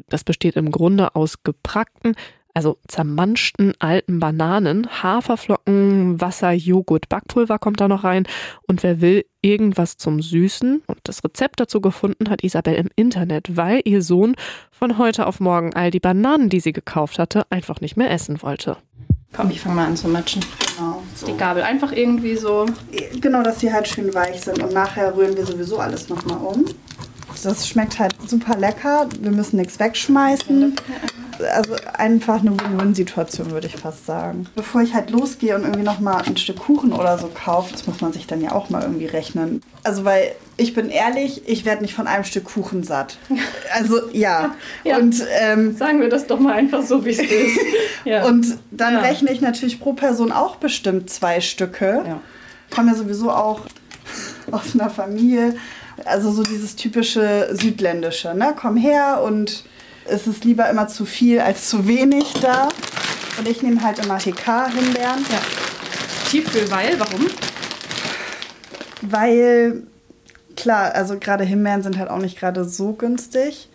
Das 0.07 0.23
besteht 0.23 0.55
im 0.55 0.69
Grunde 0.69 1.15
aus 1.15 1.41
geprackten, 1.41 2.13
also 2.57 2.79
zermanschten 2.87 3.75
alten 3.77 4.19
Bananen, 4.19 4.87
Haferflocken, 5.03 6.19
Wasser, 6.19 6.53
Joghurt, 6.53 7.07
Backpulver 7.07 7.59
kommt 7.59 7.79
da 7.79 7.87
noch 7.87 8.03
rein 8.03 8.25
und 8.67 8.81
wer 8.81 8.99
will 8.99 9.25
irgendwas 9.43 9.97
zum 9.97 10.23
Süßen 10.23 10.81
und 10.87 10.97
das 11.03 11.23
Rezept 11.23 11.59
dazu 11.59 11.81
gefunden 11.81 12.31
hat 12.31 12.43
Isabel 12.43 12.73
im 12.73 12.89
Internet, 12.95 13.55
weil 13.55 13.81
ihr 13.85 14.01
Sohn 14.01 14.33
von 14.71 14.97
heute 14.97 15.27
auf 15.27 15.39
morgen 15.39 15.75
all 15.75 15.91
die 15.91 15.99
Bananen, 15.99 16.49
die 16.49 16.59
sie 16.59 16.73
gekauft 16.73 17.19
hatte, 17.19 17.43
einfach 17.51 17.79
nicht 17.79 17.95
mehr 17.95 18.09
essen 18.09 18.41
wollte. 18.41 18.77
Komm, 19.33 19.51
ich 19.51 19.61
fange 19.61 19.75
mal 19.75 19.85
an 19.85 19.95
zu 19.95 20.07
matschen. 20.07 20.43
Genau. 20.75 21.03
So. 21.13 21.27
Die 21.27 21.37
Gabel 21.37 21.61
einfach 21.61 21.91
irgendwie 21.91 22.37
so. 22.37 22.65
Genau, 23.21 23.43
dass 23.43 23.59
sie 23.59 23.71
halt 23.71 23.87
schön 23.87 24.11
weich 24.15 24.41
sind 24.41 24.63
und 24.63 24.73
nachher 24.73 25.15
rühren 25.15 25.37
wir 25.37 25.45
sowieso 25.45 25.77
alles 25.77 26.09
nochmal 26.09 26.39
um. 26.39 26.65
Das 27.43 27.67
schmeckt 27.67 27.99
halt 27.99 28.15
super 28.25 28.57
lecker. 28.57 29.07
Wir 29.19 29.29
müssen 29.29 29.57
nichts 29.57 29.79
wegschmeißen. 29.79 30.75
Also 31.39 31.75
einfach 31.93 32.41
eine 32.41 32.51
Win-Win-Situation, 32.51 33.51
würde 33.51 33.67
ich 33.67 33.77
fast 33.77 34.05
sagen. 34.05 34.47
Bevor 34.55 34.81
ich 34.81 34.93
halt 34.93 35.09
losgehe 35.09 35.55
und 35.55 35.63
irgendwie 35.63 35.83
nochmal 35.83 36.23
ein 36.25 36.37
Stück 36.37 36.59
Kuchen 36.59 36.93
oder 36.93 37.17
so 37.17 37.27
kaufe, 37.27 37.71
das 37.71 37.87
muss 37.87 38.01
man 38.01 38.13
sich 38.13 38.27
dann 38.27 38.41
ja 38.41 38.51
auch 38.51 38.69
mal 38.69 38.81
irgendwie 38.83 39.05
rechnen. 39.05 39.61
Also, 39.83 40.05
weil 40.05 40.33
ich 40.57 40.73
bin 40.73 40.89
ehrlich, 40.89 41.47
ich 41.47 41.65
werde 41.65 41.83
nicht 41.83 41.93
von 41.93 42.07
einem 42.07 42.23
Stück 42.23 42.45
Kuchen 42.45 42.83
satt. 42.83 43.17
Also, 43.73 44.09
ja. 44.13 44.55
ja. 44.83 44.97
Und 44.97 45.23
ähm, 45.39 45.75
sagen 45.75 45.99
wir 45.99 46.09
das 46.09 46.25
doch 46.25 46.39
mal 46.39 46.53
einfach 46.53 46.83
so, 46.83 47.05
wie 47.05 47.09
es 47.09 47.19
ist. 47.19 47.59
ja. 48.05 48.25
Und 48.25 48.57
dann 48.71 48.93
ja. 48.93 48.99
rechne 49.01 49.31
ich 49.31 49.41
natürlich 49.41 49.79
pro 49.79 49.93
Person 49.93 50.31
auch 50.31 50.55
bestimmt 50.55 51.09
zwei 51.09 51.41
Stücke. 51.41 52.03
Ja. 52.07 52.21
Ich 52.69 52.75
komme 52.75 52.91
ja 52.91 52.97
sowieso 52.97 53.29
auch 53.29 53.61
aus 54.51 54.73
einer 54.73 54.89
Familie, 54.89 55.55
also 56.05 56.31
so 56.31 56.43
dieses 56.43 56.75
typische 56.75 57.49
südländische, 57.51 58.33
ne? 58.33 58.53
Komm 58.55 58.77
her 58.77 59.21
und 59.23 59.65
es 60.09 60.27
ist 60.27 60.43
lieber 60.43 60.69
immer 60.69 60.87
zu 60.87 61.05
viel 61.05 61.39
als 61.39 61.69
zu 61.69 61.87
wenig 61.87 62.33
da. 62.41 62.69
Und 63.37 63.47
ich 63.47 63.61
nehme 63.61 63.81
halt 63.83 63.99
immer 63.99 64.17
TK-Himbeeren. 64.17 65.25
Ja. 65.29 65.41
Tiefkühl, 66.29 66.69
weil? 66.71 66.99
Warum? 66.99 67.27
Weil, 69.01 69.83
klar, 70.55 70.93
also 70.95 71.17
gerade 71.19 71.43
Himbeeren 71.43 71.83
sind 71.83 71.97
halt 71.97 72.09
auch 72.09 72.17
nicht 72.17 72.39
gerade 72.39 72.65
so 72.65 72.93
günstig. 72.93 73.69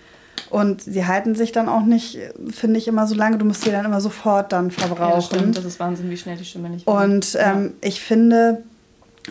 Und 0.51 0.83
sie 0.83 1.07
halten 1.07 1.35
sich 1.35 1.53
dann 1.53 1.69
auch 1.69 1.85
nicht, 1.85 2.19
finde 2.51 2.79
ich, 2.79 2.87
immer 2.87 3.07
so 3.07 3.15
lange. 3.15 3.39
Du 3.39 3.45
musst 3.45 3.63
sie 3.63 3.71
dann 3.71 3.87
immer 3.87 4.01
sofort 4.01 4.53
dann 4.53 4.71
verbrauchen. 4.71 5.11
Ja, 5.11 5.17
das, 5.17 5.27
stimmt. 5.27 5.57
das 5.57 5.65
ist 5.65 5.81
Wahnsinn, 5.81 6.11
wie 6.11 6.17
schnell 6.17 6.37
die 6.37 6.45
Stimme 6.45 6.69
nicht 6.69 6.87
Und 6.87 7.39
ähm, 7.41 7.65
ja. 7.65 7.89
ich 7.89 8.01
finde, 8.03 8.63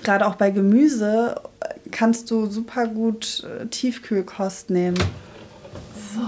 gerade 0.03 0.25
auch 0.25 0.35
bei 0.35 0.49
Gemüse 0.49 1.35
kannst 1.91 2.31
du 2.31 2.47
super 2.47 2.87
gut 2.87 3.43
äh, 3.43 3.67
Tiefkühlkost 3.67 4.69
nehmen. 4.69 4.97
So. 6.15 6.21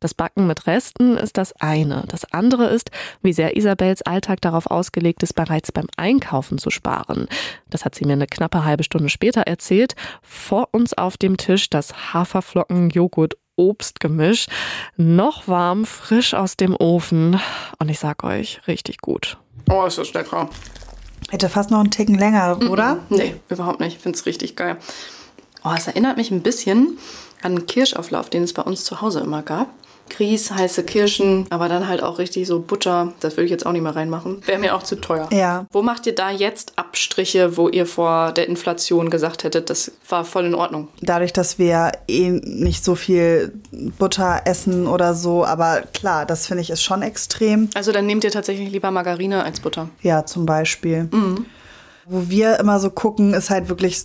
Das 0.00 0.14
Backen 0.14 0.46
mit 0.46 0.66
Resten 0.66 1.18
ist 1.18 1.36
das 1.36 1.52
eine. 1.60 2.04
Das 2.08 2.24
andere 2.32 2.68
ist, 2.68 2.90
wie 3.22 3.34
sehr 3.34 3.56
Isabels 3.56 4.00
Alltag 4.02 4.40
darauf 4.40 4.66
ausgelegt 4.66 5.22
ist, 5.22 5.34
bereits 5.34 5.72
beim 5.72 5.86
Einkaufen 5.96 6.56
zu 6.56 6.70
sparen. 6.70 7.28
Das 7.68 7.84
hat 7.84 7.94
sie 7.94 8.06
mir 8.06 8.14
eine 8.14 8.26
knappe 8.26 8.64
halbe 8.64 8.82
Stunde 8.82 9.10
später 9.10 9.42
erzählt. 9.42 9.94
Vor 10.22 10.68
uns 10.72 10.94
auf 10.94 11.18
dem 11.18 11.36
Tisch 11.36 11.68
das 11.68 12.14
Haferflocken, 12.14 12.88
Joghurt, 12.88 13.34
Obstgemisch. 13.56 14.46
Noch 14.96 15.46
warm, 15.46 15.84
frisch 15.84 16.32
aus 16.32 16.56
dem 16.56 16.74
Ofen. 16.74 17.38
Und 17.78 17.90
ich 17.90 17.98
sag 17.98 18.24
euch, 18.24 18.62
richtig 18.66 19.02
gut. 19.02 19.36
Oh, 19.68 19.84
ist 19.84 19.98
das 19.98 20.14
lecker. 20.14 20.48
Hätte 21.28 21.50
fast 21.50 21.70
noch 21.70 21.80
einen 21.80 21.90
Ticken 21.90 22.18
länger, 22.18 22.58
oder? 22.70 22.94
Mm 22.94 22.98
-mm. 22.98 23.16
Nee, 23.16 23.34
überhaupt 23.50 23.80
nicht. 23.80 23.96
Ich 23.96 24.02
finde 24.02 24.16
es 24.16 24.24
richtig 24.24 24.56
geil. 24.56 24.78
Oh, 25.62 25.74
es 25.76 25.86
erinnert 25.86 26.16
mich 26.16 26.30
ein 26.30 26.42
bisschen 26.42 26.98
an 27.42 27.56
einen 27.56 27.66
Kirschauflauf, 27.66 28.30
den 28.30 28.42
es 28.42 28.54
bei 28.54 28.62
uns 28.62 28.84
zu 28.84 29.02
Hause 29.02 29.20
immer 29.20 29.42
gab. 29.42 29.68
Grieß, 30.10 30.50
heiße 30.50 30.84
Kirschen, 30.84 31.46
aber 31.50 31.68
dann 31.68 31.88
halt 31.88 32.02
auch 32.02 32.18
richtig 32.18 32.46
so 32.46 32.60
Butter. 32.60 33.12
Das 33.20 33.36
würde 33.36 33.44
ich 33.44 33.50
jetzt 33.50 33.64
auch 33.64 33.72
nicht 33.72 33.82
mehr 33.82 33.96
reinmachen. 33.96 34.42
Wäre 34.46 34.58
mir 34.58 34.74
auch 34.74 34.82
zu 34.82 34.96
teuer. 34.96 35.28
Ja. 35.32 35.66
Wo 35.72 35.82
macht 35.82 36.06
ihr 36.06 36.14
da 36.14 36.30
jetzt 36.30 36.74
Abstriche, 36.76 37.56
wo 37.56 37.68
ihr 37.68 37.86
vor 37.86 38.32
der 38.32 38.48
Inflation 38.48 39.08
gesagt 39.10 39.44
hättet, 39.44 39.70
das 39.70 39.92
war 40.08 40.24
voll 40.24 40.44
in 40.44 40.54
Ordnung? 40.54 40.88
Dadurch, 41.00 41.32
dass 41.32 41.58
wir 41.58 41.92
eh 42.08 42.30
nicht 42.30 42.84
so 42.84 42.94
viel 42.94 43.52
Butter 43.98 44.42
essen 44.44 44.86
oder 44.86 45.14
so, 45.14 45.44
aber 45.44 45.82
klar, 45.94 46.26
das 46.26 46.46
finde 46.46 46.62
ich 46.62 46.70
ist 46.70 46.82
schon 46.82 47.02
extrem. 47.02 47.70
Also 47.74 47.92
dann 47.92 48.06
nehmt 48.06 48.24
ihr 48.24 48.30
tatsächlich 48.30 48.70
lieber 48.70 48.90
Margarine 48.90 49.44
als 49.44 49.60
Butter? 49.60 49.88
Ja, 50.02 50.26
zum 50.26 50.44
Beispiel. 50.44 51.08
Mhm. 51.10 51.46
Wo 52.06 52.28
wir 52.28 52.58
immer 52.58 52.80
so 52.80 52.90
gucken, 52.90 53.34
ist 53.34 53.50
halt 53.50 53.68
wirklich 53.68 54.02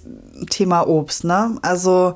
Thema 0.49 0.87
Obst, 0.87 1.23
ne? 1.23 1.57
Also 1.63 2.15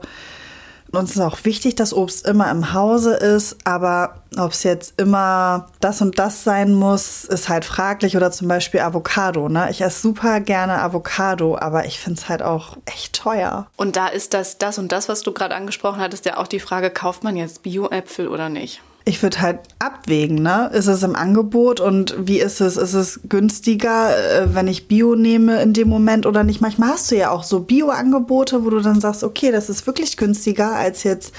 uns 0.92 1.12
ist 1.12 1.22
auch 1.22 1.44
wichtig, 1.44 1.76
dass 1.76 1.94
Obst 1.94 2.28
immer 2.28 2.50
im 2.52 2.74
Hause 2.74 3.16
ist, 3.16 3.58
aber 3.64 4.16
ob 4.38 4.52
es 4.52 4.64
jetzt 4.64 5.00
immer 5.00 5.68
das 5.80 6.02
und 6.02 6.20
das 6.20 6.44
sein 6.44 6.74
muss, 6.74 7.26
ist 7.26 7.50
halt 7.50 7.66
fraglich. 7.66 8.16
Oder 8.16 8.32
zum 8.32 8.48
Beispiel 8.48 8.80
Avocado. 8.80 9.50
Ne? 9.50 9.68
Ich 9.70 9.82
esse 9.82 10.02
super 10.02 10.40
gerne 10.40 10.82
Avocado, 10.82 11.58
aber 11.58 11.86
ich 11.86 12.00
finde 12.00 12.20
es 12.20 12.30
halt 12.30 12.42
auch 12.42 12.78
echt 12.86 13.14
teuer. 13.14 13.68
Und 13.76 13.96
da 13.96 14.08
ist 14.08 14.34
das, 14.34 14.58
das 14.58 14.78
und 14.78 14.92
das, 14.92 15.10
was 15.10 15.22
du 15.22 15.32
gerade 15.32 15.56
angesprochen 15.56 16.02
hattest, 16.02 16.26
ja 16.26 16.38
auch 16.38 16.48
die 16.48 16.60
Frage, 16.60 16.90
kauft 16.90 17.24
man 17.24 17.36
jetzt 17.36 17.64
Bio-Äpfel 17.64 18.28
oder 18.28 18.50
nicht? 18.50 18.82
Ich 19.06 19.24
würde 19.24 19.42
halt 19.42 19.60
abwägen, 19.80 20.42
ne? 20.42 20.70
Ist 20.74 20.88
es 20.88 21.04
im 21.04 21.16
Angebot 21.16 21.80
und 21.80 22.16
wie 22.20 22.40
ist 22.40 22.62
es? 22.62 22.78
Ist 22.78 22.94
es 22.94 23.22
günstiger, 23.28 24.16
äh, 24.16 24.54
wenn 24.54 24.68
ich 24.68 24.88
Bio 24.88 25.16
nehme 25.16 25.62
in 25.62 25.74
dem 25.74 25.88
Moment 25.88 26.26
oder 26.26 26.44
nicht? 26.44 26.62
Manchmal 26.62 26.90
hast 26.90 27.10
du 27.10 27.16
ja 27.16 27.32
auch 27.32 27.44
so 27.44 27.62
Bio-Angebote, 27.62 28.64
wo 28.66 28.70
du 28.70 28.82
dann 28.82 29.02
sagst, 29.02 29.24
okay, 29.24 29.52
das 29.52 29.70
ist 29.70 29.88
wirklich 29.88 30.18
günstiger 30.18 30.76
als 30.76 31.04
jetzt, 31.04 31.34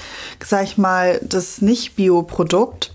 sag 0.45 0.63
ich 0.63 0.77
mal, 0.77 1.19
das 1.23 1.61
Nicht-Bio-Produkt. 1.61 2.93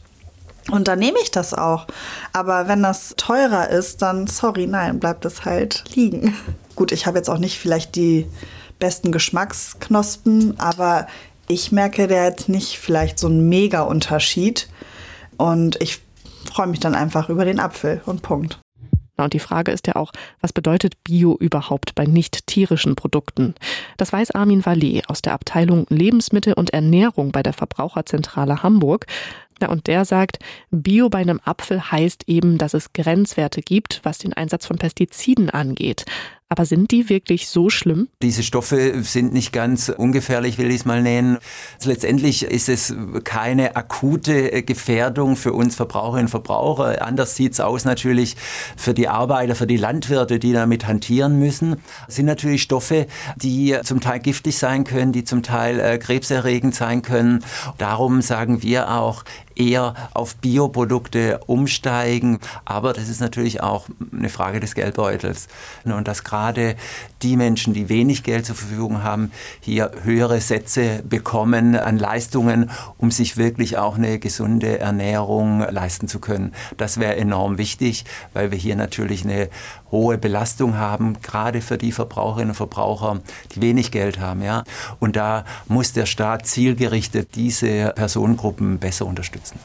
Und 0.71 0.89
dann 0.89 0.99
nehme 0.99 1.19
ich 1.23 1.31
das 1.31 1.55
auch. 1.55 1.87
Aber 2.33 2.69
wenn 2.69 2.83
das 2.83 3.15
teurer 3.17 3.71
ist, 3.71 4.03
dann 4.03 4.27
sorry, 4.27 4.67
nein, 4.67 4.99
bleibt 4.99 5.25
es 5.25 5.45
halt 5.45 5.85
liegen. 5.95 6.37
Gut, 6.75 6.93
ich 6.93 7.07
habe 7.07 7.19
jetzt 7.19 7.31
auch 7.31 7.39
nicht 7.39 7.59
vielleicht 7.59 7.95
die 7.95 8.27
besten 8.79 9.13
Geschmacksknospen, 9.13 10.59
aber 10.59 11.07
ich 11.49 11.73
merke 11.73 12.07
da 12.07 12.25
jetzt 12.25 12.49
nicht 12.49 12.79
vielleicht 12.79 13.19
so 13.19 13.29
einen 13.29 13.49
Mega-Unterschied. 13.49 14.69
Und 15.37 15.81
ich 15.83 16.01
freue 16.45 16.67
mich 16.67 16.81
dann 16.81 16.95
einfach 16.95 17.29
über 17.29 17.45
den 17.45 17.61
Apfel 17.61 18.01
und 18.07 18.23
Punkt. 18.23 18.59
Und 19.19 19.33
die 19.33 19.39
Frage 19.39 19.73
ist 19.73 19.87
ja 19.87 19.97
auch, 19.97 20.13
was 20.41 20.53
bedeutet 20.53 21.03
Bio 21.03 21.37
überhaupt 21.39 21.95
bei 21.95 22.05
nicht 22.05 22.47
tierischen 22.47 22.97
Produkten? 22.97 23.55
Das 23.97 24.13
weiß 24.13 24.33
Armin 24.33 24.67
Vallee 24.67 25.03
aus 25.07 25.23
der 25.23 25.33
Abteilung 25.33 25.87
Lebensmittel 25.89 26.53
und 26.53 26.71
Ernährung 26.71 27.33
bei 27.33 27.43
der 27.43 27.55
Verbraucherzentrale 27.55 28.63
Hamburg. 28.63 29.07
Ja, 29.61 29.71
und 29.71 29.87
der 29.87 30.05
sagt, 30.05 30.39
Bio 30.71 31.09
bei 31.09 31.19
einem 31.19 31.41
Apfel 31.43 31.91
heißt 31.91 32.25
eben, 32.27 32.59
dass 32.59 32.75
es 32.75 32.93
Grenzwerte 32.93 33.63
gibt, 33.63 34.01
was 34.03 34.19
den 34.19 34.35
Einsatz 34.35 34.67
von 34.67 34.77
Pestiziden 34.77 35.49
angeht. 35.49 36.05
Aber 36.49 36.65
sind 36.65 36.93
die 36.93 37.09
wirklich 37.09 37.49
so 37.49 37.71
schlimm? 37.71 38.09
Diese 38.23 38.45
Stoffe 38.45 39.03
sind 39.03 39.33
nicht 39.33 39.53
ganz 39.53 39.89
ungefährlich, 39.89 40.59
will 40.59 40.71
ich 40.71 40.77
es 40.77 40.85
mal 40.85 41.03
nennen. 41.03 41.39
Letztendlich 41.83 42.45
ist 42.45 42.69
es 42.69 42.95
keine 43.25 43.75
akute 43.75 44.63
Gefährdung 44.63 45.35
für 45.35 45.53
uns 45.53 45.75
Verbraucherinnen 45.75 46.27
und 46.27 46.31
Verbraucher. 46.31 47.05
Anders 47.05 47.35
sieht 47.35 47.55
es 47.55 47.61
aus 47.61 47.85
natürlich 47.85 48.37
für 48.77 48.95
die 48.95 49.09
Arbeiter, 49.09 49.57
für 49.57 49.67
die 49.67 49.77
Landwirte, 49.77 50.39
die 50.39 50.53
damit 50.53 50.87
hantieren 50.87 51.37
müssen. 51.41 51.83
Das 52.07 52.15
sind 52.15 52.27
natürlich 52.27 52.63
Stoffe, 52.63 53.09
die 53.35 53.77
zum 53.83 54.01
Teil 54.01 54.21
giftig 54.21 54.57
sein 54.57 54.85
können, 54.85 55.11
die 55.11 55.25
zum 55.25 55.43
Teil 55.43 55.81
äh, 55.81 55.99
krebserregend 55.99 56.77
sein 56.77 57.03
können. 57.03 57.45
Darum 57.79 58.23
sagen 58.23 58.63
wir 58.63 58.93
auch, 58.93 59.25
eher 59.57 59.95
auf 60.15 60.37
Bioprodukte 60.37 61.41
umsteigen. 61.47 62.39
Aber 62.65 62.93
das 62.93 63.09
ist 63.09 63.21
natürlich 63.21 63.63
auch 63.63 63.87
eine 64.13 64.29
Frage 64.29 64.61
des 64.61 64.75
Geldbeutels. 64.75 65.49
Und 65.85 66.07
dass 66.07 66.25
gerade 66.25 66.77
die 67.23 67.37
Menschen, 67.37 67.75
die 67.75 67.89
wenig 67.89 68.23
Geld 68.23 68.47
zur 68.47 68.55
Verfügung 68.55 69.03
haben, 69.03 69.33
hier 69.61 69.91
höhere 70.03 70.41
Sätze 70.41 71.03
bekommen 71.09 71.77
an 71.77 71.99
Leistungen, 71.99 72.71
um 72.99 73.11
sich 73.11 73.37
wirklich 73.37 73.79
auch 73.79 73.97
eine 73.97 74.19
gesunde 74.19 74.79
Ernährung 74.79 75.61
leisten 75.71 76.09
zu 76.09 76.21
können. 76.21 76.53
Das 76.77 77.01
wäre 77.01 77.17
enorm 77.17 77.59
wichtig, 77.59 78.05
weil 78.33 78.51
wir 78.51 78.59
hier 78.59 78.77
natürlich 78.77 79.25
eine 79.25 79.49
hohe 79.97 80.19
Belastung 80.19 80.77
haben, 80.77 81.21
gerade 81.23 81.61
für 81.61 81.79
die 81.79 81.93
Verbraucherinnen 81.93 82.51
und 82.51 82.55
Verbraucher, 82.55 83.21
die 83.53 83.63
wenig 83.63 83.91
Geld 83.91 84.21
haben. 84.21 84.43
Ja? 84.43 84.65
Und 85.01 85.17
da 85.17 85.45
muss 85.67 85.93
der 85.93 86.07
Staat 86.07 86.47
zielgerichtet 86.47 87.35
diese 87.35 87.93
Personengruppen 87.95 88.79
besser 88.79 89.07
unterstützen. 89.07 89.59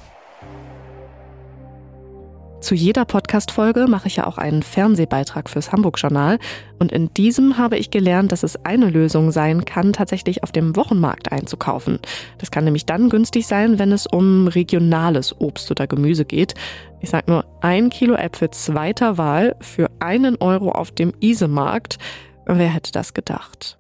Zu 2.61 2.75
jeder 2.75 3.05
Podcast-Folge 3.05 3.87
mache 3.87 4.07
ich 4.07 4.17
ja 4.17 4.27
auch 4.27 4.37
einen 4.37 4.61
Fernsehbeitrag 4.61 5.49
fürs 5.49 5.71
Hamburg-Journal. 5.71 6.37
Und 6.77 6.91
in 6.91 7.11
diesem 7.15 7.57
habe 7.57 7.75
ich 7.75 7.89
gelernt, 7.89 8.31
dass 8.31 8.43
es 8.43 8.55
eine 8.63 8.91
Lösung 8.91 9.31
sein 9.31 9.65
kann, 9.65 9.93
tatsächlich 9.93 10.43
auf 10.43 10.51
dem 10.51 10.75
Wochenmarkt 10.75 11.31
einzukaufen. 11.31 11.97
Das 12.37 12.51
kann 12.51 12.63
nämlich 12.63 12.85
dann 12.85 13.09
günstig 13.09 13.47
sein, 13.47 13.79
wenn 13.79 13.91
es 13.91 14.05
um 14.05 14.47
regionales 14.47 15.35
Obst 15.41 15.71
oder 15.71 15.87
Gemüse 15.87 16.23
geht. 16.23 16.53
Ich 16.99 17.09
sage 17.09 17.31
nur, 17.31 17.45
ein 17.61 17.89
Kilo 17.89 18.13
Äpfel 18.13 18.51
zweiter 18.51 19.17
Wahl 19.17 19.55
für 19.59 19.89
einen 19.99 20.35
Euro 20.35 20.71
auf 20.71 20.91
dem 20.91 21.13
Isemarkt. 21.19 21.97
Wer 22.45 22.69
hätte 22.69 22.91
das 22.91 23.15
gedacht? 23.15 23.79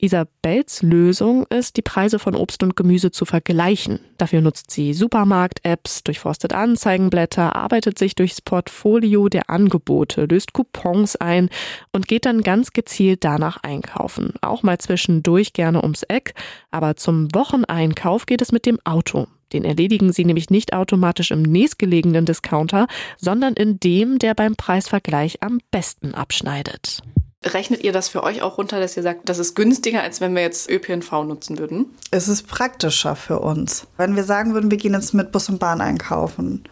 Isabels 0.00 0.82
Lösung 0.82 1.46
ist, 1.50 1.76
die 1.76 1.82
Preise 1.82 2.18
von 2.18 2.34
Obst 2.34 2.62
und 2.62 2.74
Gemüse 2.74 3.10
zu 3.10 3.24
vergleichen. 3.24 4.00
Dafür 4.16 4.40
nutzt 4.40 4.70
sie 4.70 4.94
Supermarkt-Apps, 4.94 6.04
durchforstet 6.04 6.54
Anzeigenblätter, 6.54 7.54
arbeitet 7.54 7.98
sich 7.98 8.14
durchs 8.14 8.40
Portfolio 8.40 9.28
der 9.28 9.50
Angebote, 9.50 10.24
löst 10.24 10.54
Coupons 10.54 11.16
ein 11.16 11.50
und 11.92 12.08
geht 12.08 12.24
dann 12.24 12.42
ganz 12.42 12.72
gezielt 12.72 13.24
danach 13.24 13.58
einkaufen. 13.62 14.32
Auch 14.40 14.62
mal 14.62 14.78
zwischendurch 14.78 15.52
gerne 15.52 15.82
ums 15.82 16.02
Eck, 16.04 16.34
aber 16.70 16.96
zum 16.96 17.34
Wocheneinkauf 17.34 18.24
geht 18.24 18.40
es 18.40 18.52
mit 18.52 18.64
dem 18.64 18.78
Auto. 18.84 19.26
Den 19.52 19.64
erledigen 19.64 20.12
sie 20.12 20.24
nämlich 20.24 20.48
nicht 20.48 20.72
automatisch 20.72 21.30
im 21.30 21.42
nächstgelegenen 21.42 22.24
Discounter, 22.24 22.86
sondern 23.18 23.54
in 23.54 23.80
dem, 23.80 24.18
der 24.18 24.34
beim 24.34 24.54
Preisvergleich 24.56 25.42
am 25.42 25.58
besten 25.70 26.14
abschneidet. 26.14 27.02
Rechnet 27.42 27.82
ihr 27.82 27.92
das 27.92 28.10
für 28.10 28.22
euch 28.22 28.42
auch 28.42 28.58
runter, 28.58 28.80
dass 28.80 28.98
ihr 28.98 29.02
sagt, 29.02 29.26
das 29.30 29.38
ist 29.38 29.54
günstiger, 29.54 30.02
als 30.02 30.20
wenn 30.20 30.34
wir 30.34 30.42
jetzt 30.42 30.68
ÖPNV 30.68 31.24
nutzen 31.24 31.58
würden? 31.58 31.86
Es 32.10 32.28
ist 32.28 32.46
praktischer 32.46 33.16
für 33.16 33.38
uns. 33.38 33.86
Wenn 33.96 34.14
wir 34.14 34.24
sagen 34.24 34.52
würden, 34.52 34.70
wir 34.70 34.76
gehen 34.76 34.92
jetzt 34.92 35.14
mit 35.14 35.32
Bus 35.32 35.48
und 35.48 35.58
Bahn 35.58 35.80
einkaufen, 35.80 36.64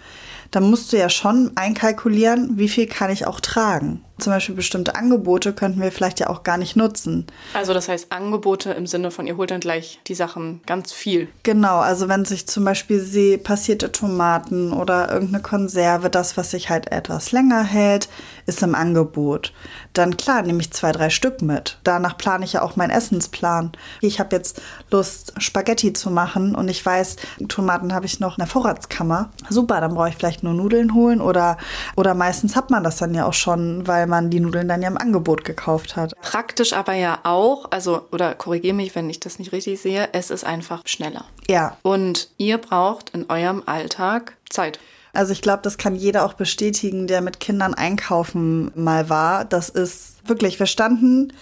dann 0.51 0.69
musst 0.69 0.93
du 0.93 0.99
ja 0.99 1.09
schon 1.09 1.53
einkalkulieren, 1.55 2.59
wie 2.59 2.69
viel 2.69 2.87
kann 2.87 3.11
ich 3.11 3.27
auch 3.27 3.41
tragen. 3.41 4.05
Zum 4.19 4.33
Beispiel 4.33 4.55
bestimmte 4.55 4.95
Angebote 4.95 5.53
könnten 5.53 5.81
wir 5.81 5.93
vielleicht 5.93 6.21
ja 6.21 6.29
auch 6.29 6.43
gar 6.43 6.59
nicht 6.59 6.77
nutzen. 6.77 7.27
Also 7.55 7.73
das 7.73 7.89
heißt 7.89 8.11
Angebote 8.11 8.73
im 8.73 8.87
Sinne 8.87 9.11
von, 9.11 9.27
ihr 9.27 9.37
holt 9.37 9.51
dann 9.51 9.61
gleich 9.61 10.01
die 10.07 10.15
Sachen 10.15 10.61
ganz 10.67 10.93
viel. 10.93 11.29
Genau, 11.45 11.79
also 11.79 12.09
wenn 12.09 12.25
sich 12.25 12.47
zum 12.49 12.65
Beispiel 12.65 13.01
sehe, 13.01 13.39
passierte 13.39 13.93
Tomaten 13.93 14.73
oder 14.73 15.11
irgendeine 15.13 15.43
Konserve, 15.43 16.11
das, 16.11 16.37
was 16.37 16.51
sich 16.51 16.69
halt 16.69 16.91
etwas 16.91 17.33
länger 17.33 17.63
hält, 17.63 18.09
ist 18.47 18.63
im 18.63 18.75
Angebot. 18.75 19.53
Dann 19.93 20.17
klar, 20.17 20.43
nehme 20.43 20.61
ich 20.61 20.73
zwei, 20.73 20.93
drei 20.93 21.11
Stück 21.11 21.43
mit. 21.43 21.79
Danach 21.85 22.17
plane 22.17 22.45
ich 22.45 22.55
ja 22.55 22.63
auch 22.63 22.77
meinen 22.77 22.91
Essensplan. 22.91 23.73
Ich 24.01 24.21
habe 24.21 24.35
jetzt 24.35 24.61
Lust, 24.91 25.35
Spaghetti 25.39 25.93
zu 25.93 26.11
machen 26.11 26.55
und 26.55 26.69
ich 26.69 26.85
weiß, 26.85 27.17
Tomaten 27.49 27.93
habe 27.93 28.07
ich 28.07 28.21
noch 28.21 28.39
in 28.39 28.43
der 28.43 28.47
Vorratskammer. 28.47 29.31
Super, 29.49 29.81
dann 29.81 29.95
brauche 29.95 30.09
ich 30.09 30.17
vielleicht 30.17 30.43
nur 30.43 30.55
Nudeln 30.55 30.95
holen 30.95 31.21
oder, 31.21 31.59
oder 31.97 32.15
meistens 32.15 32.57
hat 32.57 32.71
man 32.71 32.83
das 32.83 32.97
dann 32.97 33.15
ja 33.15 33.27
auch 33.27 33.35
schon, 33.35 33.87
weil 34.09 34.23
man 34.23 34.31
die 34.31 34.41
Nudeln 34.41 34.69
dann 34.69 34.83
ja 34.83 34.89
im 34.89 34.99
Angebot 34.99 35.45
gekauft 35.45 35.97
hat. 35.97 36.13
Praktisch 36.21 36.73
aber 36.73 36.95
ja 36.95 37.21
auch, 37.25 37.71
also, 37.71 38.03
oder 38.11 38.35
korrigiere 38.35 38.75
mich, 38.75 38.95
wenn 38.95 39.09
ich 39.11 39.21
das 39.21 39.39
nicht 39.39 39.53
richtig 39.53 39.81
sehe, 39.81 40.09
es 40.13 40.31
ist 40.31 40.45
einfach 40.45 40.83
schneller. 40.87 41.25
Ja. 41.49 41.77
Und 41.83 42.31
ihr 42.39 42.59
braucht 42.59 43.11
in 43.11 43.29
eurem 43.29 43.63
Alltag 43.67 44.37
Zeit. 44.49 44.79
Also 45.13 45.33
ich 45.33 45.43
glaube, 45.43 45.61
das 45.63 45.79
kann 45.79 45.95
jeder 45.95 46.25
auch 46.25 46.35
bestätigen, 46.35 47.07
der 47.07 47.21
mit 47.21 47.41
Kindern 47.41 47.75
einkaufen 47.75 48.71
mal 48.75 49.09
war. 49.09 49.45
Das 49.45 49.69
ist 49.69 50.17
wirklich, 50.27 50.59
wir 50.59 50.67
standen 50.67 51.33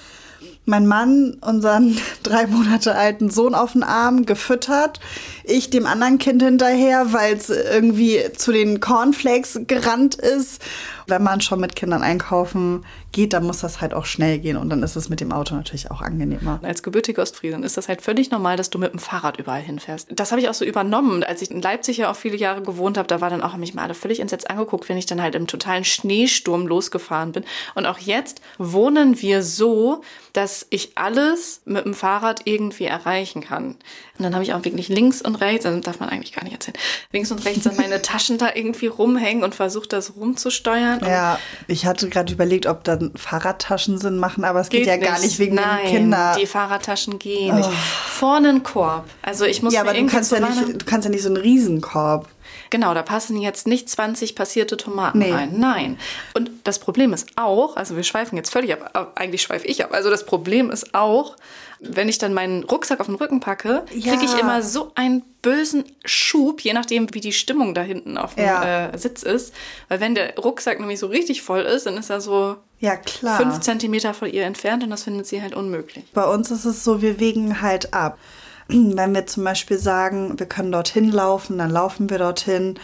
mein 0.67 0.87
Mann 0.87 1.39
unseren 1.41 1.97
drei 2.23 2.47
Monate 2.47 2.95
alten 2.95 3.31
Sohn 3.31 3.55
auf 3.55 3.73
den 3.73 3.83
Arm 3.83 4.27
gefüttert, 4.27 5.01
ich 5.45 5.71
dem 5.71 5.87
anderen 5.87 6.19
Kind 6.19 6.43
hinterher, 6.43 7.13
weil 7.13 7.37
es 7.37 7.49
irgendwie 7.49 8.21
zu 8.37 8.53
den 8.53 8.81
Cornflakes 8.81 9.61
gerannt 9.67 10.17
ist. 10.17 10.63
Wenn 11.09 11.23
man 11.23 11.41
schon 11.41 11.61
mit 11.61 11.77
Kindern 11.77 12.03
einkaufen 12.03 12.85
geht, 13.13 13.33
dann 13.33 13.45
muss 13.45 13.61
das 13.61 13.81
halt 13.81 13.95
auch 13.95 14.07
schnell 14.07 14.41
gehen 14.41 14.57
und 14.57 14.71
dann 14.71 14.83
ist 14.83 14.97
es 14.97 15.09
mit 15.09 15.21
dem 15.21 15.31
Auto 15.31 15.55
natürlich 15.55 15.91
auch 15.93 16.03
angenehmer. 16.03 16.59
Als 16.63 16.83
gebürtige 16.83 17.21
Ostfriesin 17.21 17.63
ist 17.63 17.77
das 17.77 17.87
halt 17.87 18.03
völlig 18.03 18.33
normal, 18.33 18.57
dass 18.57 18.71
du 18.71 18.79
mit 18.79 18.93
dem 18.93 18.99
Fahrrad 18.99 19.39
überall 19.39 19.63
hinfährst. 19.63 20.09
Das 20.11 20.33
habe 20.33 20.41
ich 20.41 20.49
auch 20.49 20.55
so 20.55 20.65
übernommen. 20.65 21.23
Als 21.23 21.43
ich 21.43 21.53
in 21.53 21.63
Leipzig 21.63 21.99
ja 21.99 22.11
auch 22.11 22.17
viele 22.17 22.37
Jahre 22.37 22.63
gewohnt 22.63 22.99
habe, 22.99 23.07
da 23.07 23.21
war 23.21 23.31
dann 23.31 23.43
auch, 23.43 23.57
mich 23.57 23.73
mal 23.73 23.83
alle 23.83 23.95
völlig 23.95 24.19
entsetzt 24.19 24.51
angeguckt, 24.51 24.89
wenn 24.89 24.99
ich 24.99 25.07
dann 25.07 25.23
halt 25.23 25.37
im 25.37 25.47
totalen 25.47 25.85
Schneesturm 25.85 26.67
losgefahren 26.67 27.31
bin. 27.31 27.45
Und 27.77 27.87
auch 27.87 27.99
jetzt 27.99 28.41
wohnen 28.59 29.23
wir 29.23 29.43
so, 29.43 30.03
dass 30.33 30.56
ich 30.71 30.97
alles 30.97 31.61
mit 31.65 31.85
dem 31.85 31.95
Fahrrad 31.95 32.43
irgendwie 32.45 32.85
erreichen 32.85 33.43
kann. 33.43 33.77
Und 34.19 34.23
dann 34.23 34.35
habe 34.35 34.45
ich 34.45 34.55
auch 34.55 34.65
wirklich 34.65 34.89
links 34.89 35.21
und 35.21 35.35
rechts, 35.37 35.67
also 35.67 35.79
darf 35.81 36.01
man 36.01 36.09
eigentlich 36.09 36.33
gar 36.33 36.45
nicht 36.45 36.55
erzählen, 36.55 36.77
links 37.13 37.31
und 37.33 37.45
rechts 37.45 37.65
dann 37.65 37.77
meine 37.77 38.01
Taschen 38.03 38.39
da 38.39 38.51
irgendwie 38.55 38.87
rumhängen 38.87 39.45
und 39.45 39.55
versuche 39.55 39.89
das 39.89 40.17
rumzusteuern. 40.17 41.01
Ja, 41.05 41.39
ich 41.67 41.85
hatte 41.85 42.09
gerade 42.09 42.33
überlegt, 42.33 42.67
ob 42.67 42.85
dann 42.85 43.13
Fahrradtaschen 43.17 43.99
Sinn 43.99 44.19
machen, 44.19 44.45
aber 44.45 44.61
es 44.61 44.69
geht, 44.69 44.85
geht 44.85 44.89
ja 44.89 44.97
gar 44.97 45.19
nicht 45.21 45.39
wegen 45.39 45.57
Nein, 45.57 45.85
den 45.85 45.91
Kindern. 45.91 46.39
die 46.39 46.47
Fahrradtaschen 46.47 47.19
gehen 47.19 47.53
oh. 47.53 47.57
nicht. 47.57 47.71
Vorne 47.73 48.51
ein 48.51 48.63
Korb. 48.63 49.05
Also 49.23 49.45
ich 49.45 49.63
muss 49.63 49.75
ja, 49.75 49.81
aber 49.81 49.95
du 49.95 50.07
kannst 50.07 50.33
ja, 50.33 50.41
nicht, 50.41 50.83
du 50.83 50.87
kannst 50.87 51.05
ja 51.05 51.11
nicht 51.11 51.23
so 51.23 51.29
einen 51.29 51.39
Riesenkorb. 51.39 52.29
Genau, 52.71 52.95
da 52.95 53.03
passen 53.03 53.39
jetzt 53.39 53.67
nicht 53.67 53.89
20 53.89 54.35
passierte 54.35 54.77
Tomaten 54.77 55.19
nee. 55.19 55.33
rein. 55.33 55.59
Nein. 55.59 55.99
Und 56.35 56.51
das 56.65 56.79
Problem 56.79 57.13
ist 57.13 57.29
auch, 57.37 57.77
also 57.77 57.97
wir 57.97 58.03
schweifen 58.03 58.37
jetzt 58.37 58.51
völlig 58.51 58.73
ab, 58.73 59.13
eigentlich 59.15 59.43
schweife 59.43 59.67
ich 59.67 59.85
ab. 59.85 59.93
Also 59.93 60.11
das 60.11 60.27
Problem 60.27 60.71
ist 60.71 60.95
auch, 60.95 61.37
wenn 61.81 62.09
ich 62.09 62.19
dann 62.19 62.33
meinen 62.33 62.65
Rucksack 62.65 63.01
auf 63.01 63.07
den 63.07 63.17
Rücken 63.17 63.41
packe, 63.41 63.85
ja. 63.93 64.13
kriege 64.13 64.25
ich 64.25 64.39
immer 64.39 64.63
so 64.63 64.93
einen 64.95 65.23
bösen 65.43 65.85
Schub, 66.05 66.61
je 66.61 66.73
nachdem, 66.73 67.13
wie 67.15 67.21
die 67.21 67.33
Stimmung 67.33 67.75
da 67.75 67.83
hinten 67.83 68.19
auf 68.19 68.35
dem 68.35 68.45
ja. 68.45 68.89
äh, 68.89 68.99
Sitz 68.99 69.23
ist. 69.23 69.55
Weil 69.89 70.01
wenn 70.01 70.15
der 70.15 70.37
Rucksack 70.37 70.81
nämlich 70.81 70.99
so 70.99 71.07
richtig 71.07 71.43
voll 71.43 71.63
ist, 71.63 71.87
dann 71.87 71.97
ist 71.97 72.11
er 72.11 72.21
so 72.21 72.57
ja, 72.81 72.97
klar. 72.97 73.39
fünf 73.39 73.61
Zentimeter 73.61 74.15
von 74.15 74.31
ihr 74.31 74.45
entfernt 74.45 74.83
und 74.83 74.91
das 74.91 75.05
findet 75.05 75.27
sie 75.27 75.43
halt 75.43 75.55
unmöglich. 75.55 76.05
Bei 76.13 76.25
uns 76.25 76.51
ist 76.51 76.65
es 76.65 76.83
so, 76.83 77.03
wir 77.03 77.21
wägen 77.21 77.61
halt 77.61 77.95
ab. 77.95 78.19
Wenn 78.69 79.15
wir 79.15 79.27
zum 79.27 79.45
Beispiel 79.45 79.79
sagen, 79.79 80.39
wir 80.39 80.47
können 80.47 80.73
dorthin 80.73 81.11
laufen, 81.11 81.59
dann 81.59 81.71
laufen 81.71 82.11
wir 82.11 82.19
dorthin. 82.19 82.79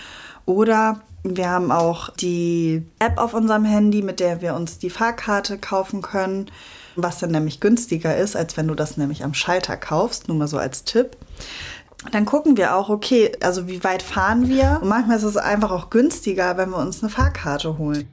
Oder 0.44 1.00
wir 1.24 1.48
haben 1.48 1.70
auch 1.70 2.10
die 2.10 2.84
App 2.98 3.18
auf 3.18 3.34
unserem 3.34 3.64
Handy, 3.64 4.02
mit 4.02 4.20
der 4.20 4.40
wir 4.40 4.54
uns 4.54 4.78
die 4.78 4.90
Fahrkarte 4.90 5.58
kaufen 5.58 6.02
können, 6.02 6.50
was 6.96 7.18
dann 7.18 7.30
nämlich 7.30 7.60
günstiger 7.60 8.16
ist, 8.16 8.36
als 8.36 8.56
wenn 8.56 8.68
du 8.68 8.74
das 8.74 8.96
nämlich 8.96 9.24
am 9.24 9.34
Schalter 9.34 9.76
kaufst, 9.76 10.28
nur 10.28 10.36
mal 10.36 10.48
so 10.48 10.58
als 10.58 10.84
Tipp. 10.84 11.16
Dann 12.10 12.24
gucken 12.24 12.56
wir 12.56 12.74
auch, 12.74 12.88
okay, 12.88 13.30
also 13.40 13.68
wie 13.68 13.84
weit 13.84 14.02
fahren 14.02 14.48
wir? 14.48 14.80
Und 14.82 14.88
manchmal 14.88 15.18
ist 15.18 15.22
es 15.22 15.36
einfach 15.36 15.70
auch 15.70 15.88
günstiger, 15.88 16.56
wenn 16.56 16.70
wir 16.70 16.78
uns 16.78 17.02
eine 17.02 17.10
Fahrkarte 17.10 17.78
holen. 17.78 18.08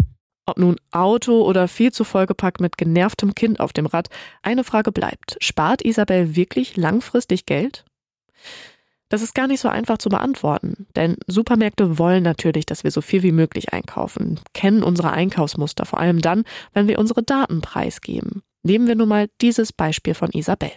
Ob 0.50 0.58
nun 0.58 0.78
Auto 0.90 1.44
oder 1.44 1.68
viel 1.68 1.92
zu 1.92 2.04
vollgepackt 2.04 2.60
mit 2.60 2.76
genervtem 2.76 3.36
Kind 3.36 3.60
auf 3.60 3.72
dem 3.72 3.86
Rad, 3.86 4.10
eine 4.42 4.64
Frage 4.64 4.92
bleibt. 4.92 5.38
Spart 5.42 5.84
Isabel 5.84 6.36
wirklich 6.36 6.76
langfristig 6.76 7.46
Geld? 7.46 7.86
Das 9.10 9.22
ist 9.22 9.36
gar 9.36 9.46
nicht 9.46 9.60
so 9.60 9.70
einfach 9.70 10.00
zu 10.00 10.10
beantworten, 10.10 10.88
denn 10.96 11.18
Supermärkte 11.28 12.00
wollen 12.00 12.24
natürlich, 12.24 12.66
dass 12.66 12.84
wir 12.84 12.90
so 12.90 13.02
viel 13.02 13.22
wie 13.22 13.32
möglich 13.32 13.74
einkaufen, 13.74 14.40
kennen 14.54 14.82
unsere 14.82 15.12
Einkaufsmuster, 15.12 15.86
vor 15.86 16.00
allem 16.00 16.20
dann, 16.20 16.46
wenn 16.74 16.88
wir 16.88 16.98
unsere 16.98 17.22
Daten 17.22 17.62
preisgeben. 17.62 18.42
Nehmen 18.64 18.88
wir 18.88 18.96
nun 18.96 19.10
mal 19.10 19.28
dieses 19.42 19.72
Beispiel 19.72 20.16
von 20.16 20.32
Isabel. 20.32 20.72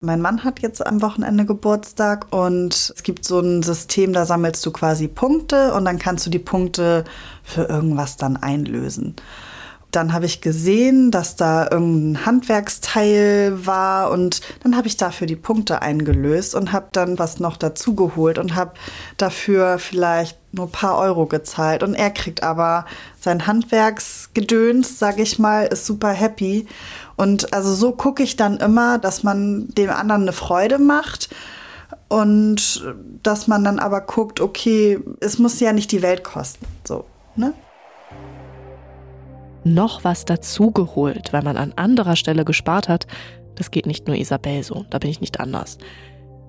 Mein 0.00 0.20
Mann 0.20 0.44
hat 0.44 0.60
jetzt 0.60 0.86
am 0.86 1.02
Wochenende 1.02 1.44
Geburtstag 1.44 2.28
und 2.30 2.72
es 2.72 3.02
gibt 3.02 3.24
so 3.24 3.40
ein 3.40 3.64
System, 3.64 4.12
da 4.12 4.26
sammelst 4.26 4.64
du 4.64 4.70
quasi 4.70 5.08
Punkte 5.08 5.74
und 5.74 5.84
dann 5.86 5.98
kannst 5.98 6.24
du 6.24 6.30
die 6.30 6.38
Punkte 6.38 7.02
für 7.42 7.64
irgendwas 7.64 8.16
dann 8.16 8.36
einlösen. 8.36 9.16
Dann 9.90 10.12
habe 10.12 10.26
ich 10.26 10.40
gesehen, 10.40 11.10
dass 11.10 11.34
da 11.34 11.64
irgendein 11.68 12.26
Handwerksteil 12.26 13.66
war 13.66 14.12
und 14.12 14.40
dann 14.62 14.76
habe 14.76 14.86
ich 14.86 14.96
dafür 14.96 15.26
die 15.26 15.34
Punkte 15.34 15.82
eingelöst 15.82 16.54
und 16.54 16.70
habe 16.70 16.90
dann 16.92 17.18
was 17.18 17.40
noch 17.40 17.56
dazu 17.56 17.96
geholt 17.96 18.38
und 18.38 18.54
habe 18.54 18.74
dafür 19.16 19.80
vielleicht 19.80 20.38
nur 20.52 20.66
ein 20.66 20.72
paar 20.72 20.96
Euro 20.98 21.26
gezahlt. 21.26 21.82
Und 21.82 21.94
er 21.94 22.10
kriegt 22.10 22.44
aber 22.44 22.86
sein 23.18 23.48
Handwerksgedöns, 23.48 25.00
sage 25.00 25.22
ich 25.22 25.40
mal, 25.40 25.66
ist 25.66 25.86
super 25.86 26.10
happy. 26.10 26.68
Und 27.18 27.52
also 27.52 27.74
so 27.74 27.92
gucke 27.92 28.22
ich 28.22 28.36
dann 28.36 28.56
immer, 28.56 28.98
dass 28.98 29.22
man 29.22 29.68
dem 29.68 29.90
anderen 29.90 30.22
eine 30.22 30.32
Freude 30.32 30.78
macht 30.78 31.28
und 32.08 32.82
dass 33.22 33.46
man 33.46 33.64
dann 33.64 33.78
aber 33.78 34.00
guckt, 34.00 34.40
okay, 34.40 34.98
es 35.20 35.38
muss 35.38 35.60
ja 35.60 35.74
nicht 35.74 35.92
die 35.92 36.00
Welt 36.00 36.24
kosten. 36.24 36.64
So, 36.84 37.04
ne? 37.36 37.52
noch 39.74 40.04
was 40.04 40.24
dazugeholt, 40.24 41.32
weil 41.32 41.42
man 41.42 41.56
an 41.56 41.72
anderer 41.76 42.16
Stelle 42.16 42.44
gespart 42.44 42.88
hat, 42.88 43.06
das 43.54 43.70
geht 43.70 43.86
nicht 43.86 44.06
nur 44.06 44.16
Isabel 44.16 44.62
so, 44.62 44.84
da 44.90 44.98
bin 44.98 45.10
ich 45.10 45.20
nicht 45.20 45.40
anders. 45.40 45.78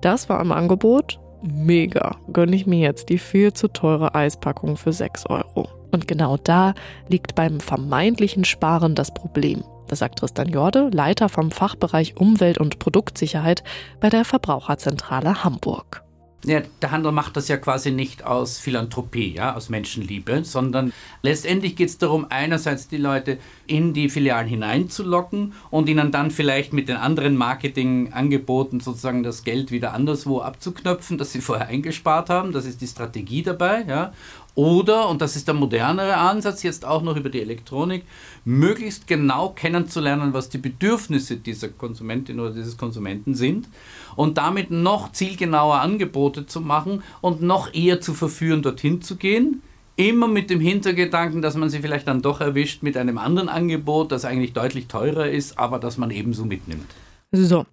Das 0.00 0.28
war 0.28 0.40
im 0.40 0.52
Angebot. 0.52 1.20
Mega. 1.42 2.16
Gönne 2.32 2.54
ich 2.54 2.66
mir 2.66 2.80
jetzt 2.80 3.08
die 3.08 3.18
viel 3.18 3.52
zu 3.52 3.68
teure 3.68 4.14
Eispackung 4.14 4.76
für 4.76 4.92
6 4.92 5.26
Euro. 5.26 5.68
Und 5.90 6.06
genau 6.06 6.36
da 6.36 6.74
liegt 7.08 7.34
beim 7.34 7.60
vermeintlichen 7.60 8.44
Sparen 8.44 8.94
das 8.94 9.12
Problem. 9.12 9.64
Das 9.90 9.98
sagt 9.98 10.20
Tristan 10.20 10.48
Jorde, 10.48 10.88
Leiter 10.92 11.28
vom 11.28 11.50
Fachbereich 11.50 12.16
Umwelt- 12.16 12.58
und 12.58 12.78
Produktsicherheit 12.78 13.64
bei 13.98 14.08
der 14.08 14.24
Verbraucherzentrale 14.24 15.42
Hamburg. 15.42 16.04
Ja, 16.44 16.62
der 16.80 16.90
Handel 16.90 17.12
macht 17.12 17.36
das 17.36 17.48
ja 17.48 17.58
quasi 17.58 17.90
nicht 17.90 18.24
aus 18.24 18.58
Philanthropie, 18.58 19.34
ja, 19.34 19.54
aus 19.54 19.68
Menschenliebe, 19.68 20.42
sondern 20.44 20.92
letztendlich 21.22 21.76
geht 21.76 21.90
es 21.90 21.98
darum, 21.98 22.26
einerseits 22.30 22.88
die 22.88 22.96
Leute 22.96 23.36
in 23.66 23.92
die 23.92 24.08
Filialen 24.08 24.48
hineinzulocken 24.48 25.52
und 25.70 25.88
ihnen 25.88 26.12
dann 26.12 26.30
vielleicht 26.30 26.72
mit 26.72 26.88
den 26.88 26.96
anderen 26.96 27.36
Marketingangeboten 27.36 28.80
sozusagen 28.80 29.22
das 29.22 29.44
Geld 29.44 29.70
wieder 29.70 29.92
anderswo 29.92 30.40
abzuknöpfen, 30.40 31.18
das 31.18 31.32
sie 31.32 31.42
vorher 31.42 31.66
eingespart 31.66 32.30
haben. 32.30 32.52
Das 32.52 32.64
ist 32.64 32.80
die 32.80 32.86
Strategie 32.86 33.42
dabei, 33.42 33.84
ja. 33.86 34.12
Oder, 34.54 35.08
und 35.08 35.22
das 35.22 35.36
ist 35.36 35.46
der 35.46 35.54
modernere 35.54 36.16
Ansatz, 36.16 36.62
jetzt 36.62 36.84
auch 36.84 37.02
noch 37.02 37.16
über 37.16 37.30
die 37.30 37.40
Elektronik, 37.40 38.04
möglichst 38.44 39.06
genau 39.06 39.50
kennenzulernen, 39.50 40.32
was 40.32 40.48
die 40.48 40.58
Bedürfnisse 40.58 41.36
dieser 41.36 41.68
Konsumentin 41.68 42.40
oder 42.40 42.52
dieses 42.52 42.76
Konsumenten 42.76 43.34
sind 43.34 43.68
und 44.16 44.38
damit 44.38 44.70
noch 44.70 45.12
zielgenauer 45.12 45.80
Angebote 45.80 46.46
zu 46.46 46.60
machen 46.60 47.02
und 47.20 47.42
noch 47.42 47.72
eher 47.72 48.00
zu 48.00 48.12
verführen, 48.12 48.62
dorthin 48.62 49.02
zu 49.02 49.16
gehen. 49.16 49.62
Immer 49.96 50.28
mit 50.28 50.50
dem 50.50 50.60
Hintergedanken, 50.60 51.42
dass 51.42 51.56
man 51.56 51.68
sie 51.68 51.80
vielleicht 51.80 52.08
dann 52.08 52.22
doch 52.22 52.40
erwischt 52.40 52.82
mit 52.82 52.96
einem 52.96 53.18
anderen 53.18 53.48
Angebot, 53.48 54.12
das 54.12 54.24
eigentlich 54.24 54.54
deutlich 54.54 54.86
teurer 54.86 55.28
ist, 55.28 55.58
aber 55.58 55.78
das 55.78 55.98
man 55.98 56.10
ebenso 56.10 56.44
mitnimmt. 56.44 56.90
So, 57.32 57.66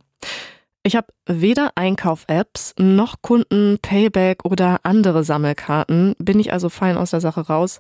ich 0.88 0.96
habe 0.96 1.14
weder 1.28 1.72
Einkauf-Apps 1.76 2.74
noch 2.80 3.22
Kunden, 3.22 3.78
Payback 3.82 4.46
oder 4.46 4.80
andere 4.84 5.24
Sammelkarten, 5.24 6.16
bin 6.18 6.40
ich 6.40 6.54
also 6.54 6.70
fein 6.70 6.98
aus 6.98 7.12
der 7.12 7.22
Sache 7.22 7.42
raus. 7.42 7.80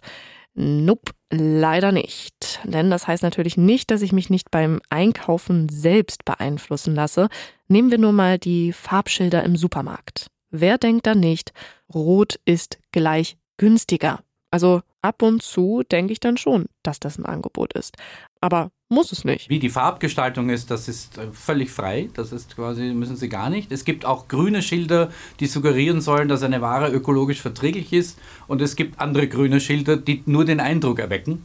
Nope, 0.53 1.13
leider 1.31 1.91
nicht. 1.91 2.59
Denn 2.63 2.89
das 2.89 3.07
heißt 3.07 3.23
natürlich 3.23 3.57
nicht, 3.57 3.91
dass 3.91 4.01
ich 4.01 4.11
mich 4.11 4.29
nicht 4.29 4.51
beim 4.51 4.81
Einkaufen 4.89 5.69
selbst 5.69 6.25
beeinflussen 6.25 6.95
lasse. 6.95 7.29
Nehmen 7.67 7.91
wir 7.91 7.97
nur 7.97 8.11
mal 8.11 8.37
die 8.37 8.73
Farbschilder 8.73 9.43
im 9.43 9.55
Supermarkt. 9.55 10.27
Wer 10.49 10.77
denkt 10.77 11.07
da 11.07 11.15
nicht, 11.15 11.53
rot 11.93 12.39
ist 12.45 12.79
gleich 12.91 13.37
günstiger? 13.57 14.21
Also 14.51 14.81
ab 15.01 15.21
und 15.21 15.43
zu 15.43 15.83
denke 15.91 16.13
ich 16.13 16.19
dann 16.19 16.37
schon, 16.37 16.65
dass 16.83 16.99
das 16.99 17.17
ein 17.17 17.25
Angebot 17.25 17.73
ist. 17.73 17.95
Aber 18.41 18.71
muss 18.89 19.11
es 19.11 19.25
nicht. 19.25 19.49
Wie 19.49 19.59
die 19.59 19.69
Farbgestaltung 19.69 20.49
ist, 20.49 20.71
das 20.71 20.87
ist 20.87 21.17
äh, 21.17 21.27
völlig 21.33 21.69
frei. 21.69 22.09
Das 22.13 22.31
ist 22.31 22.55
quasi, 22.55 22.93
müssen 22.93 23.17
Sie 23.17 23.29
gar 23.29 23.49
nicht. 23.49 23.71
Es 23.71 23.83
gibt 23.83 24.05
auch 24.05 24.27
grüne 24.27 24.61
Schilder, 24.61 25.09
die 25.39 25.47
suggerieren 25.47 25.99
sollen, 26.01 26.29
dass 26.29 26.43
eine 26.43 26.61
Ware 26.61 26.89
ökologisch 26.89 27.41
verträglich 27.41 27.91
ist. 27.91 28.17
Und 28.47 28.61
es 28.61 28.75
gibt 28.75 28.99
andere 28.99 29.27
grüne 29.27 29.59
Schilder, 29.59 29.97
die 29.97 30.23
nur 30.25 30.45
den 30.45 30.59
Eindruck 30.59 30.99
erwecken. 30.99 31.43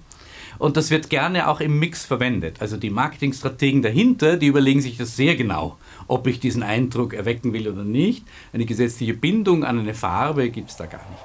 Und 0.59 0.77
das 0.77 0.91
wird 0.91 1.11
gerne 1.11 1.49
auch 1.49 1.61
im 1.61 1.81
Mix 1.81 2.05
verwendet. 2.05 2.59
Also 2.61 2.77
die 2.77 2.91
Marketingstrategen 2.91 3.83
dahinter, 3.83 4.37
die 4.37 4.47
überlegen 4.47 4.81
sich 4.81 4.97
das 4.97 5.17
sehr 5.17 5.35
genau, 5.35 5.77
ob 6.07 6.29
ich 6.29 6.39
diesen 6.39 6.63
Eindruck 6.63 7.15
erwecken 7.15 7.53
will 7.53 7.69
oder 7.69 7.83
nicht. 7.83 8.25
Eine 8.53 8.67
gesetzliche 8.67 9.15
Bindung 9.15 9.65
an 9.65 9.81
eine 9.81 9.95
Farbe 9.95 10.51
gibt 10.51 10.71
es 10.71 10.77
da 10.77 10.87
gar 10.87 11.05
nicht. 11.11 11.23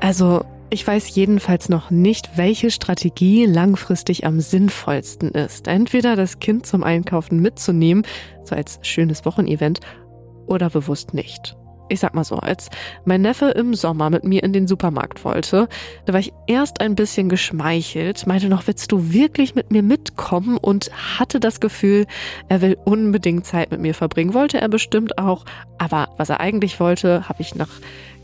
Also 0.00 0.44
ich 0.70 0.86
weiß 0.86 1.14
jedenfalls 1.14 1.68
noch 1.68 1.90
nicht, 1.90 2.36
welche 2.36 2.70
Strategie 2.70 3.46
langfristig 3.46 4.26
am 4.26 4.40
sinnvollsten 4.40 5.30
ist. 5.30 5.66
Entweder 5.66 6.14
das 6.14 6.40
Kind 6.40 6.66
zum 6.66 6.84
Einkaufen 6.84 7.40
mitzunehmen, 7.40 8.04
so 8.44 8.54
als 8.54 8.78
schönes 8.82 9.24
Wochenevent, 9.24 9.80
oder 10.46 10.70
bewusst 10.70 11.14
nicht. 11.14 11.56
Ich 11.90 12.00
sag 12.00 12.14
mal 12.14 12.24
so, 12.24 12.36
als 12.36 12.68
mein 13.06 13.22
Neffe 13.22 13.46
im 13.46 13.72
Sommer 13.72 14.10
mit 14.10 14.22
mir 14.24 14.42
in 14.42 14.52
den 14.52 14.66
Supermarkt 14.66 15.24
wollte, 15.24 15.68
da 16.04 16.12
war 16.12 16.20
ich 16.20 16.34
erst 16.46 16.82
ein 16.82 16.94
bisschen 16.94 17.30
geschmeichelt, 17.30 18.26
meinte 18.26 18.50
noch, 18.50 18.66
willst 18.66 18.92
du 18.92 19.10
wirklich 19.10 19.54
mit 19.54 19.70
mir 19.70 19.82
mitkommen 19.82 20.58
und 20.58 20.90
hatte 21.18 21.40
das 21.40 21.60
Gefühl, 21.60 22.06
er 22.48 22.60
will 22.60 22.76
unbedingt 22.84 23.46
Zeit 23.46 23.70
mit 23.70 23.80
mir 23.80 23.94
verbringen. 23.94 24.34
Wollte 24.34 24.60
er 24.60 24.68
bestimmt 24.68 25.16
auch, 25.16 25.46
aber 25.78 26.10
was 26.18 26.28
er 26.28 26.40
eigentlich 26.40 26.78
wollte, 26.78 27.26
habe 27.26 27.40
ich 27.40 27.54
nach 27.54 27.70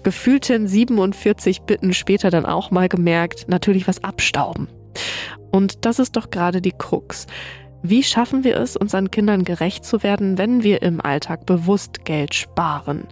gefühlten 0.04 0.68
47 0.68 1.62
Bitten 1.62 1.92
später 1.92 2.30
dann 2.30 2.46
auch 2.46 2.70
mal 2.70 2.88
gemerkt, 2.88 3.48
natürlich 3.48 3.88
was 3.88 4.04
abstauben. 4.04 4.68
Und 5.50 5.84
das 5.84 5.98
ist 5.98 6.16
doch 6.16 6.30
gerade 6.30 6.60
die 6.60 6.72
Krux. 6.76 7.26
Wie 7.86 8.02
schaffen 8.02 8.44
wir 8.44 8.56
es, 8.56 8.76
unseren 8.76 9.10
Kindern 9.10 9.44
gerecht 9.44 9.84
zu 9.84 10.02
werden, 10.02 10.38
wenn 10.38 10.62
wir 10.62 10.80
im 10.80 11.02
Alltag 11.02 11.44
bewusst 11.44 12.06
Geld 12.06 12.34
sparen? 12.34 13.06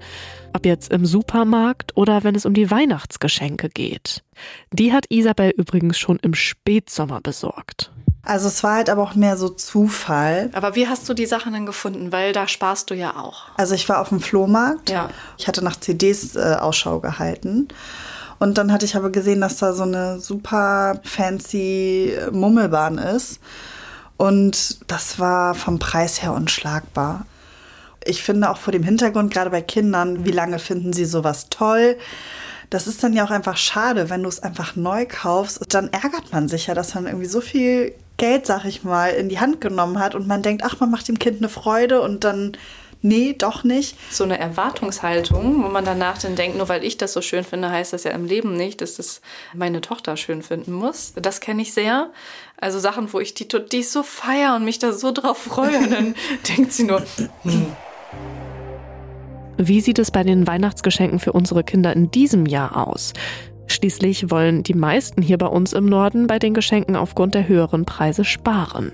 Ob 0.55 0.65
jetzt 0.65 0.91
im 0.93 1.05
Supermarkt 1.05 1.95
oder 1.95 2.25
wenn 2.25 2.35
es 2.35 2.47
um 2.47 2.55
die 2.55 2.71
Weihnachtsgeschenke 2.71 3.69
geht. 3.69 4.25
Die 4.73 4.93
hat 4.93 5.05
Isabel 5.11 5.51
übrigens 5.51 5.99
schon 5.99 6.19
im 6.23 6.35
Spätsommer 6.35 7.21
besorgt. 7.21 7.92
Also 8.25 8.47
es 8.47 8.63
war 8.63 8.77
halt 8.77 8.89
aber 8.89 9.03
auch 9.03 9.15
mehr 9.17 9.37
so 9.37 9.49
Zufall. 9.49 10.51
Aber 10.53 10.77
wie 10.77 10.87
hast 10.87 11.09
du 11.09 11.15
die 11.15 11.27
Sachen 11.27 11.53
denn 11.53 11.67
gefunden? 11.67 12.13
Weil 12.13 12.33
da 12.33 12.47
sparst 12.47 12.91
du 12.91 12.95
ja 12.95 13.17
auch. 13.17 13.49
Also 13.57 13.75
ich 13.75 13.89
war 13.89 14.01
auf 14.01 14.11
dem 14.11 14.21
Flohmarkt. 14.21 14.91
Ja. 14.91 15.11
Ich 15.39 15.49
hatte 15.49 15.63
nach 15.65 15.79
CDs 15.79 16.37
äh, 16.37 16.57
Ausschau 16.61 17.01
gehalten. 17.01 17.69
Und 18.39 18.59
dann 18.59 18.73
hatte 18.73 18.85
ich 18.85 18.97
aber 18.97 19.11
gesehen, 19.11 19.41
dass 19.41 19.59
da 19.59 19.73
so 19.73 19.83
eine 19.83 20.21
super 20.21 21.01
fancy 21.05 22.17
Mummelbahn 22.31 22.99
ist. 22.99 23.41
Und 24.17 24.79
das 24.91 25.19
war 25.19 25.55
vom 25.55 25.81
Preis 25.81 26.23
her 26.23 26.33
unschlagbar. 26.33 27.27
Ich 28.05 28.23
finde 28.23 28.51
auch 28.51 28.57
vor 28.57 28.73
dem 28.73 28.83
Hintergrund, 28.83 29.33
gerade 29.33 29.51
bei 29.51 29.63
Kindern, 29.63 30.25
wie 30.25 30.33
lange 30.33 30.59
finden 30.59 30.93
sie 30.93 31.05
sowas 31.05 31.51
toll? 31.51 31.97
Das 32.71 32.87
ist 32.87 33.03
dann 33.03 33.13
ja 33.13 33.25
auch 33.25 33.31
einfach 33.31 33.57
schade, 33.57 34.11
wenn 34.11 34.23
du 34.23 34.29
es 34.29 34.43
einfach 34.43 34.77
neu 34.77 35.07
kaufst. 35.07 35.63
Dann 35.75 35.93
ärgert 35.93 36.33
man 36.33 36.49
sich 36.49 36.69
ja, 36.69 36.75
dass 36.75 36.95
man 36.95 37.07
irgendwie 37.07 37.27
so 37.27 37.41
viel 37.41 37.95
Geld, 38.23 38.47
sag 38.47 38.65
ich 38.67 38.85
mal, 38.85 39.09
in 39.09 39.29
die 39.29 39.41
Hand 39.41 39.61
genommen 39.61 39.99
hat 39.99 40.15
und 40.15 40.29
man 40.29 40.43
denkt, 40.43 40.63
ach, 40.65 40.79
man 40.79 40.93
macht 40.93 41.09
dem 41.09 41.19
Kind 41.19 41.39
eine 41.39 41.49
Freude 41.49 42.01
und 42.01 42.23
dann 42.23 42.57
nee, 43.01 43.35
doch 43.37 43.65
nicht. 43.65 43.97
So 44.13 44.23
eine 44.23 44.39
Erwartungshaltung, 44.39 45.61
wo 45.65 45.69
man 45.69 45.85
danach 45.85 46.19
dann 46.19 46.37
denkt, 46.37 46.57
nur 46.57 46.69
weil 46.69 46.85
ich 46.85 46.97
das 46.97 47.15
so 47.15 47.21
schön 47.21 47.43
finde, 47.43 47.71
heißt 47.71 47.93
das 47.93 48.05
ja 48.05 48.13
im 48.13 48.25
Leben 48.25 48.55
nicht, 48.55 48.81
dass 48.81 48.95
das 48.95 49.23
meine 49.55 49.81
Tochter 49.81 50.17
schön 50.17 50.45
finden 50.45 50.71
muss. 50.71 51.15
Das 51.17 51.41
kenne 51.41 51.63
ich 51.63 51.75
sehr. 51.75 52.13
Also 52.61 52.79
Sachen, 52.79 53.13
wo 53.13 53.19
ich 53.19 53.35
die, 53.35 53.49
die 53.49 53.83
so 53.83 54.05
feier 54.05 54.55
und 54.55 54.65
mich 54.65 54.79
da 54.79 54.93
so 54.93 55.11
drauf 55.11 55.39
freue. 55.39 55.79
Und 55.79 55.91
dann 55.91 56.15
denkt 56.57 56.73
sie 56.73 56.85
nur, 56.85 57.03
hm. 57.43 57.73
Wie 59.59 59.81
sieht 59.81 59.99
es 59.99 60.13
bei 60.13 60.23
den 60.23 60.47
Weihnachtsgeschenken 60.47 61.19
für 61.19 61.33
unsere 61.33 61.65
Kinder 61.65 61.93
in 61.93 62.09
diesem 62.13 62.47
Jahr 62.47 62.87
aus? 62.87 63.15
Schließlich 63.73 64.31
wollen 64.31 64.63
die 64.63 64.75
meisten 64.75 65.23
hier 65.23 65.39
bei 65.39 65.47
uns 65.47 65.73
im 65.73 65.87
Norden 65.87 66.27
bei 66.27 66.39
den 66.39 66.53
Geschenken 66.53 66.95
aufgrund 66.95 67.35
der 67.35 67.49
höheren 67.49 67.87
Preise 67.87 68.23
sparen. 68.23 68.93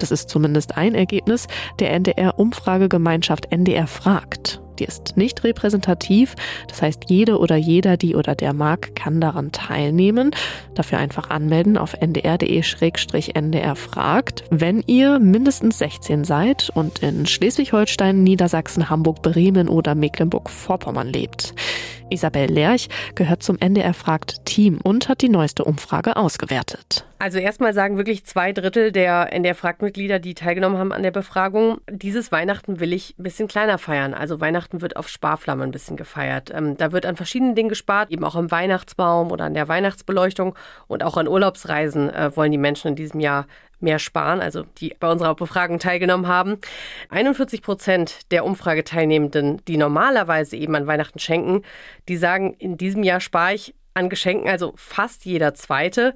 Das 0.00 0.10
ist 0.10 0.28
zumindest 0.28 0.76
ein 0.76 0.96
Ergebnis 0.96 1.46
der 1.78 1.92
NDR-Umfragegemeinschaft 1.92 3.52
NDR 3.52 3.86
fragt. 3.86 4.60
Die 4.78 4.84
ist 4.84 5.16
nicht 5.16 5.44
repräsentativ, 5.44 6.34
das 6.68 6.82
heißt 6.82 7.04
jede 7.08 7.38
oder 7.38 7.56
jeder, 7.56 7.96
die 7.96 8.14
oder 8.14 8.34
der 8.34 8.52
mag, 8.52 8.94
kann 8.94 9.20
daran 9.20 9.52
teilnehmen. 9.52 10.30
Dafür 10.74 10.98
einfach 10.98 11.30
anmelden 11.30 11.76
auf 11.76 11.94
ndr.de-ndr 12.00 13.76
fragt. 13.76 14.44
Wenn 14.50 14.82
ihr 14.86 15.18
mindestens 15.18 15.78
16 15.78 16.24
seid 16.24 16.70
und 16.74 17.00
in 17.00 17.26
Schleswig-Holstein, 17.26 18.22
Niedersachsen, 18.22 18.88
Hamburg, 18.90 19.22
Bremen 19.22 19.68
oder 19.68 19.94
Mecklenburg-Vorpommern 19.94 21.08
lebt. 21.08 21.54
Isabel 22.10 22.50
Lerch 22.50 22.88
gehört 23.14 23.42
zum 23.42 23.58
NDR 23.58 23.94
Fragt 23.94 24.44
Team 24.44 24.78
und 24.82 25.08
hat 25.08 25.22
die 25.22 25.28
neueste 25.28 25.64
Umfrage 25.64 26.16
ausgewertet. 26.16 27.07
Also 27.20 27.38
erstmal 27.38 27.74
sagen 27.74 27.96
wirklich 27.96 28.24
zwei 28.24 28.52
Drittel 28.52 28.92
der 28.92 29.32
NDR 29.32 29.56
Fragt-Mitglieder, 29.56 30.20
die 30.20 30.34
teilgenommen 30.34 30.78
haben 30.78 30.92
an 30.92 31.02
der 31.02 31.10
Befragung, 31.10 31.80
dieses 31.90 32.30
Weihnachten 32.30 32.78
will 32.78 32.92
ich 32.92 33.16
ein 33.18 33.24
bisschen 33.24 33.48
kleiner 33.48 33.78
feiern. 33.78 34.14
Also 34.14 34.40
Weihnachten 34.40 34.82
wird 34.82 34.96
auf 34.96 35.08
Sparflamme 35.08 35.64
ein 35.64 35.72
bisschen 35.72 35.96
gefeiert. 35.96 36.52
Ähm, 36.54 36.76
da 36.76 36.92
wird 36.92 37.06
an 37.06 37.16
verschiedenen 37.16 37.56
Dingen 37.56 37.70
gespart, 37.70 38.12
eben 38.12 38.24
auch 38.24 38.36
am 38.36 38.52
Weihnachtsbaum 38.52 39.32
oder 39.32 39.46
an 39.46 39.54
der 39.54 39.66
Weihnachtsbeleuchtung 39.66 40.54
und 40.86 41.02
auch 41.02 41.16
an 41.16 41.26
Urlaubsreisen 41.26 42.08
äh, 42.08 42.36
wollen 42.36 42.52
die 42.52 42.58
Menschen 42.58 42.88
in 42.88 42.96
diesem 42.96 43.18
Jahr 43.18 43.46
mehr 43.80 43.98
sparen, 43.98 44.40
also 44.40 44.64
die 44.78 44.94
bei 44.98 45.10
unserer 45.10 45.34
Befragung 45.34 45.78
teilgenommen 45.80 46.28
haben. 46.28 46.58
41 47.10 47.62
Prozent 47.62 48.30
der 48.30 48.44
Umfrageteilnehmenden, 48.44 49.60
die 49.66 49.76
normalerweise 49.76 50.56
eben 50.56 50.74
an 50.76 50.86
Weihnachten 50.86 51.18
schenken, 51.18 51.62
die 52.08 52.16
sagen, 52.16 52.54
in 52.54 52.76
diesem 52.76 53.02
Jahr 53.02 53.20
spare 53.20 53.54
ich 53.54 53.74
an 53.98 54.08
Geschenken, 54.08 54.48
also 54.48 54.72
fast 54.76 55.24
jeder 55.24 55.54
zweite. 55.54 56.14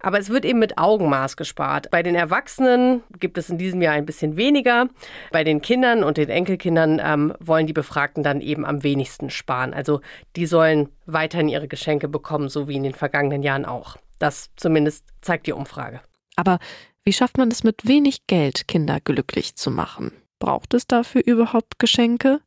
Aber 0.00 0.18
es 0.18 0.30
wird 0.30 0.44
eben 0.44 0.58
mit 0.58 0.78
Augenmaß 0.78 1.36
gespart. 1.36 1.90
Bei 1.90 2.02
den 2.02 2.14
Erwachsenen 2.14 3.02
gibt 3.20 3.38
es 3.38 3.50
in 3.50 3.58
diesem 3.58 3.82
Jahr 3.82 3.94
ein 3.94 4.06
bisschen 4.06 4.36
weniger. 4.36 4.88
Bei 5.30 5.44
den 5.44 5.60
Kindern 5.60 6.02
und 6.02 6.16
den 6.16 6.30
Enkelkindern 6.30 7.00
ähm, 7.04 7.34
wollen 7.38 7.66
die 7.66 7.72
Befragten 7.72 8.22
dann 8.22 8.40
eben 8.40 8.64
am 8.64 8.82
wenigsten 8.82 9.30
sparen. 9.30 9.74
Also 9.74 10.00
die 10.36 10.46
sollen 10.46 10.88
weiterhin 11.06 11.48
ihre 11.48 11.68
Geschenke 11.68 12.08
bekommen, 12.08 12.48
so 12.48 12.66
wie 12.66 12.76
in 12.76 12.82
den 12.82 12.94
vergangenen 12.94 13.42
Jahren 13.42 13.64
auch. 13.64 13.96
Das 14.18 14.50
zumindest 14.56 15.04
zeigt 15.20 15.46
die 15.46 15.52
Umfrage. 15.52 16.00
Aber 16.36 16.58
wie 17.04 17.12
schafft 17.12 17.38
man 17.38 17.50
es 17.50 17.64
mit 17.64 17.86
wenig 17.86 18.26
Geld, 18.26 18.68
Kinder 18.68 19.00
glücklich 19.00 19.56
zu 19.56 19.70
machen? 19.70 20.12
Braucht 20.38 20.74
es 20.74 20.86
dafür 20.86 21.22
überhaupt 21.24 21.78
Geschenke? 21.78 22.40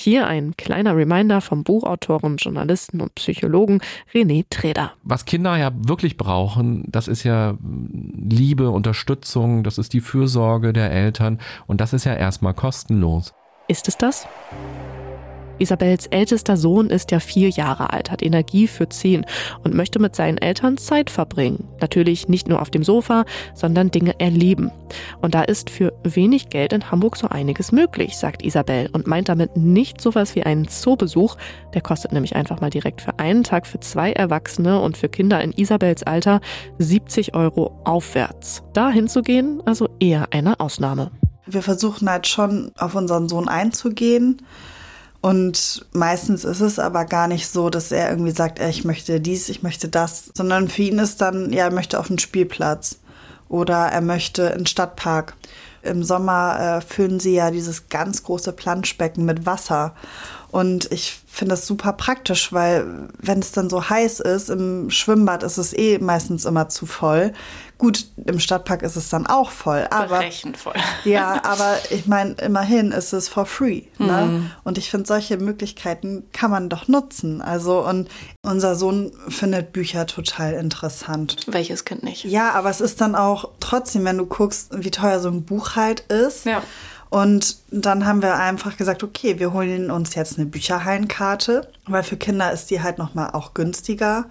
Hier 0.00 0.28
ein 0.28 0.56
kleiner 0.56 0.94
Reminder 0.94 1.40
vom 1.40 1.64
Buchautoren, 1.64 2.36
Journalisten 2.36 3.00
und 3.00 3.16
Psychologen 3.16 3.80
René 4.14 4.44
Treder. 4.48 4.92
Was 5.02 5.24
Kinder 5.24 5.56
ja 5.56 5.72
wirklich 5.74 6.16
brauchen, 6.16 6.84
das 6.86 7.08
ist 7.08 7.24
ja 7.24 7.58
Liebe, 7.60 8.70
Unterstützung, 8.70 9.64
das 9.64 9.76
ist 9.76 9.92
die 9.94 10.00
Fürsorge 10.00 10.72
der 10.72 10.92
Eltern 10.92 11.40
und 11.66 11.80
das 11.80 11.92
ist 11.92 12.04
ja 12.04 12.14
erstmal 12.14 12.54
kostenlos. 12.54 13.34
Ist 13.66 13.88
es 13.88 13.96
das? 13.96 14.28
Isabels 15.58 16.06
ältester 16.06 16.56
Sohn 16.56 16.90
ist 16.90 17.10
ja 17.10 17.20
vier 17.20 17.48
Jahre 17.50 17.92
alt, 17.92 18.10
hat 18.10 18.22
Energie 18.22 18.66
für 18.66 18.88
zehn 18.88 19.26
und 19.64 19.74
möchte 19.74 19.98
mit 19.98 20.14
seinen 20.14 20.38
Eltern 20.38 20.76
Zeit 20.76 21.10
verbringen. 21.10 21.68
Natürlich 21.80 22.28
nicht 22.28 22.48
nur 22.48 22.62
auf 22.62 22.70
dem 22.70 22.84
Sofa, 22.84 23.24
sondern 23.54 23.90
Dinge 23.90 24.18
erleben. 24.20 24.70
Und 25.20 25.34
da 25.34 25.42
ist 25.42 25.70
für 25.70 25.92
wenig 26.02 26.48
Geld 26.48 26.72
in 26.72 26.90
Hamburg 26.90 27.16
so 27.16 27.28
einiges 27.28 27.72
möglich, 27.72 28.16
sagt 28.16 28.42
Isabel 28.42 28.88
und 28.92 29.06
meint 29.06 29.28
damit 29.28 29.56
nicht 29.56 30.00
sowas 30.00 30.34
wie 30.34 30.44
einen 30.44 30.68
Zoobesuch. 30.68 31.36
Der 31.74 31.82
kostet 31.82 32.12
nämlich 32.12 32.36
einfach 32.36 32.60
mal 32.60 32.70
direkt 32.70 33.00
für 33.00 33.18
einen 33.18 33.44
Tag 33.44 33.66
für 33.66 33.80
zwei 33.80 34.12
Erwachsene 34.12 34.80
und 34.80 34.96
für 34.96 35.08
Kinder 35.08 35.40
in 35.42 35.52
Isabels 35.52 36.02
Alter 36.02 36.40
70 36.78 37.34
Euro 37.34 37.78
aufwärts. 37.84 38.62
Da 38.72 38.90
hinzugehen, 38.90 39.62
also 39.64 39.88
eher 40.00 40.28
eine 40.30 40.60
Ausnahme. 40.60 41.10
Wir 41.46 41.62
versuchen 41.62 42.10
halt 42.10 42.26
schon 42.26 42.72
auf 42.76 42.94
unseren 42.94 43.28
Sohn 43.28 43.48
einzugehen 43.48 44.42
und 45.20 45.86
meistens 45.92 46.44
ist 46.44 46.60
es 46.60 46.78
aber 46.78 47.04
gar 47.04 47.26
nicht 47.26 47.48
so, 47.48 47.70
dass 47.70 47.90
er 47.90 48.10
irgendwie 48.10 48.30
sagt, 48.30 48.60
ich 48.60 48.84
möchte 48.84 49.20
dies, 49.20 49.48
ich 49.48 49.62
möchte 49.62 49.88
das, 49.88 50.30
sondern 50.34 50.68
für 50.68 50.82
ihn 50.82 50.98
ist 50.98 51.20
dann, 51.20 51.52
ja, 51.52 51.64
er 51.64 51.72
möchte 51.72 51.98
auf 51.98 52.06
den 52.06 52.18
Spielplatz 52.18 52.98
oder 53.48 53.86
er 53.86 54.00
möchte 54.00 54.42
in 54.42 54.58
den 54.58 54.66
Stadtpark. 54.66 55.34
Im 55.82 56.04
Sommer 56.04 56.78
äh, 56.78 56.80
füllen 56.80 57.18
sie 57.18 57.34
ja 57.34 57.50
dieses 57.50 57.88
ganz 57.88 58.22
große 58.22 58.52
Planschbecken 58.52 59.24
mit 59.24 59.46
Wasser. 59.46 59.94
Und 60.50 60.90
ich 60.92 61.20
finde 61.26 61.54
das 61.54 61.66
super 61.66 61.92
praktisch, 61.92 62.52
weil 62.52 63.08
wenn 63.18 63.38
es 63.38 63.52
dann 63.52 63.68
so 63.68 63.88
heiß 63.88 64.20
ist, 64.20 64.48
im 64.48 64.90
Schwimmbad 64.90 65.42
ist 65.42 65.58
es 65.58 65.76
eh 65.76 65.98
meistens 65.98 66.44
immer 66.46 66.68
zu 66.68 66.86
voll. 66.86 67.32
Gut, 67.76 68.06
im 68.26 68.40
Stadtpark 68.40 68.82
ist 68.82 68.96
es 68.96 69.08
dann 69.08 69.28
auch 69.28 69.52
voll. 69.52 69.86
Aber, 69.90 70.20
voll. 70.56 70.74
Ja, 71.04 71.44
aber 71.44 71.76
ich 71.90 72.06
meine, 72.06 72.32
immerhin 72.42 72.90
ist 72.90 73.12
es 73.12 73.28
for 73.28 73.46
free. 73.46 73.82
Ne? 73.98 74.26
Mhm. 74.26 74.50
Und 74.64 74.78
ich 74.78 74.90
finde, 74.90 75.06
solche 75.06 75.36
Möglichkeiten 75.36 76.24
kann 76.32 76.50
man 76.50 76.68
doch 76.68 76.88
nutzen. 76.88 77.40
Also, 77.40 77.86
und 77.86 78.08
unser 78.42 78.74
Sohn 78.74 79.12
findet 79.28 79.72
Bücher 79.72 80.06
total 80.06 80.54
interessant. 80.54 81.36
Welches 81.46 81.84
Kind 81.84 82.02
nicht? 82.02 82.24
Ja, 82.24 82.50
aber 82.52 82.70
es 82.70 82.80
ist 82.80 83.00
dann 83.00 83.14
auch 83.14 83.50
trotzdem, 83.60 84.04
wenn 84.04 84.18
du 84.18 84.26
guckst, 84.26 84.70
wie 84.72 84.90
teuer 84.90 85.20
so 85.20 85.28
ein 85.28 85.44
Buch 85.44 85.76
halt 85.76 86.00
ist. 86.00 86.46
Ja. 86.46 86.62
Und 87.10 87.56
dann 87.70 88.06
haben 88.06 88.22
wir 88.22 88.34
einfach 88.34 88.76
gesagt, 88.76 89.02
okay, 89.02 89.38
wir 89.38 89.52
holen 89.52 89.90
uns 89.90 90.14
jetzt 90.14 90.38
eine 90.38 90.46
Bücherhallenkarte, 90.46 91.70
weil 91.86 92.02
für 92.02 92.16
Kinder 92.16 92.52
ist 92.52 92.70
die 92.70 92.82
halt 92.82 92.98
nochmal 92.98 93.30
auch 93.32 93.54
günstiger. 93.54 94.26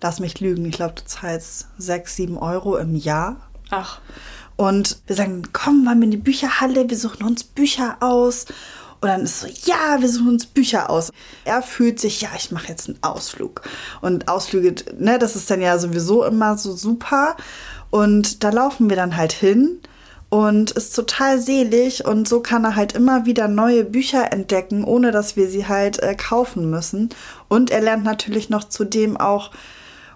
Lass 0.00 0.20
mich 0.20 0.40
lügen, 0.40 0.64
ich 0.66 0.76
glaube, 0.76 0.94
du 0.94 1.04
zahlst 1.04 1.68
sechs, 1.78 2.16
sieben 2.16 2.38
Euro 2.38 2.76
im 2.76 2.94
Jahr. 2.94 3.36
Ach. 3.70 4.00
Und 4.56 5.00
wir 5.06 5.16
sagen, 5.16 5.42
komm, 5.52 5.86
wollen 5.86 5.98
wir 5.98 6.04
in 6.04 6.10
die 6.12 6.16
Bücherhalle, 6.16 6.88
wir 6.88 6.98
suchen 6.98 7.26
uns 7.26 7.44
Bücher 7.44 7.96
aus. 8.00 8.46
Und 9.00 9.08
dann 9.08 9.22
ist 9.22 9.40
so, 9.40 9.46
ja, 9.64 10.00
wir 10.00 10.08
suchen 10.08 10.28
uns 10.28 10.46
Bücher 10.46 10.88
aus. 10.88 11.10
Er 11.44 11.60
fühlt 11.60 12.00
sich, 12.00 12.22
ja, 12.22 12.30
ich 12.36 12.50
mache 12.50 12.68
jetzt 12.68 12.88
einen 12.88 13.02
Ausflug. 13.02 13.62
Und 14.00 14.28
Ausflüge, 14.28 14.74
ne, 14.98 15.18
das 15.18 15.36
ist 15.36 15.50
dann 15.50 15.60
ja 15.60 15.78
sowieso 15.78 16.24
immer 16.24 16.56
so 16.56 16.74
super. 16.74 17.36
Und 17.90 18.44
da 18.44 18.50
laufen 18.50 18.88
wir 18.88 18.96
dann 18.96 19.16
halt 19.16 19.32
hin 19.32 19.80
und 20.34 20.72
ist 20.72 20.96
total 20.96 21.38
selig 21.38 22.04
und 22.04 22.26
so 22.26 22.40
kann 22.40 22.64
er 22.64 22.74
halt 22.74 22.92
immer 22.92 23.24
wieder 23.24 23.46
neue 23.46 23.84
Bücher 23.84 24.32
entdecken, 24.32 24.82
ohne 24.82 25.12
dass 25.12 25.36
wir 25.36 25.46
sie 25.46 25.68
halt 25.68 26.02
äh, 26.02 26.16
kaufen 26.16 26.68
müssen. 26.70 27.10
Und 27.46 27.70
er 27.70 27.80
lernt 27.80 28.02
natürlich 28.02 28.50
noch 28.50 28.64
zudem 28.64 29.16
auch, 29.16 29.52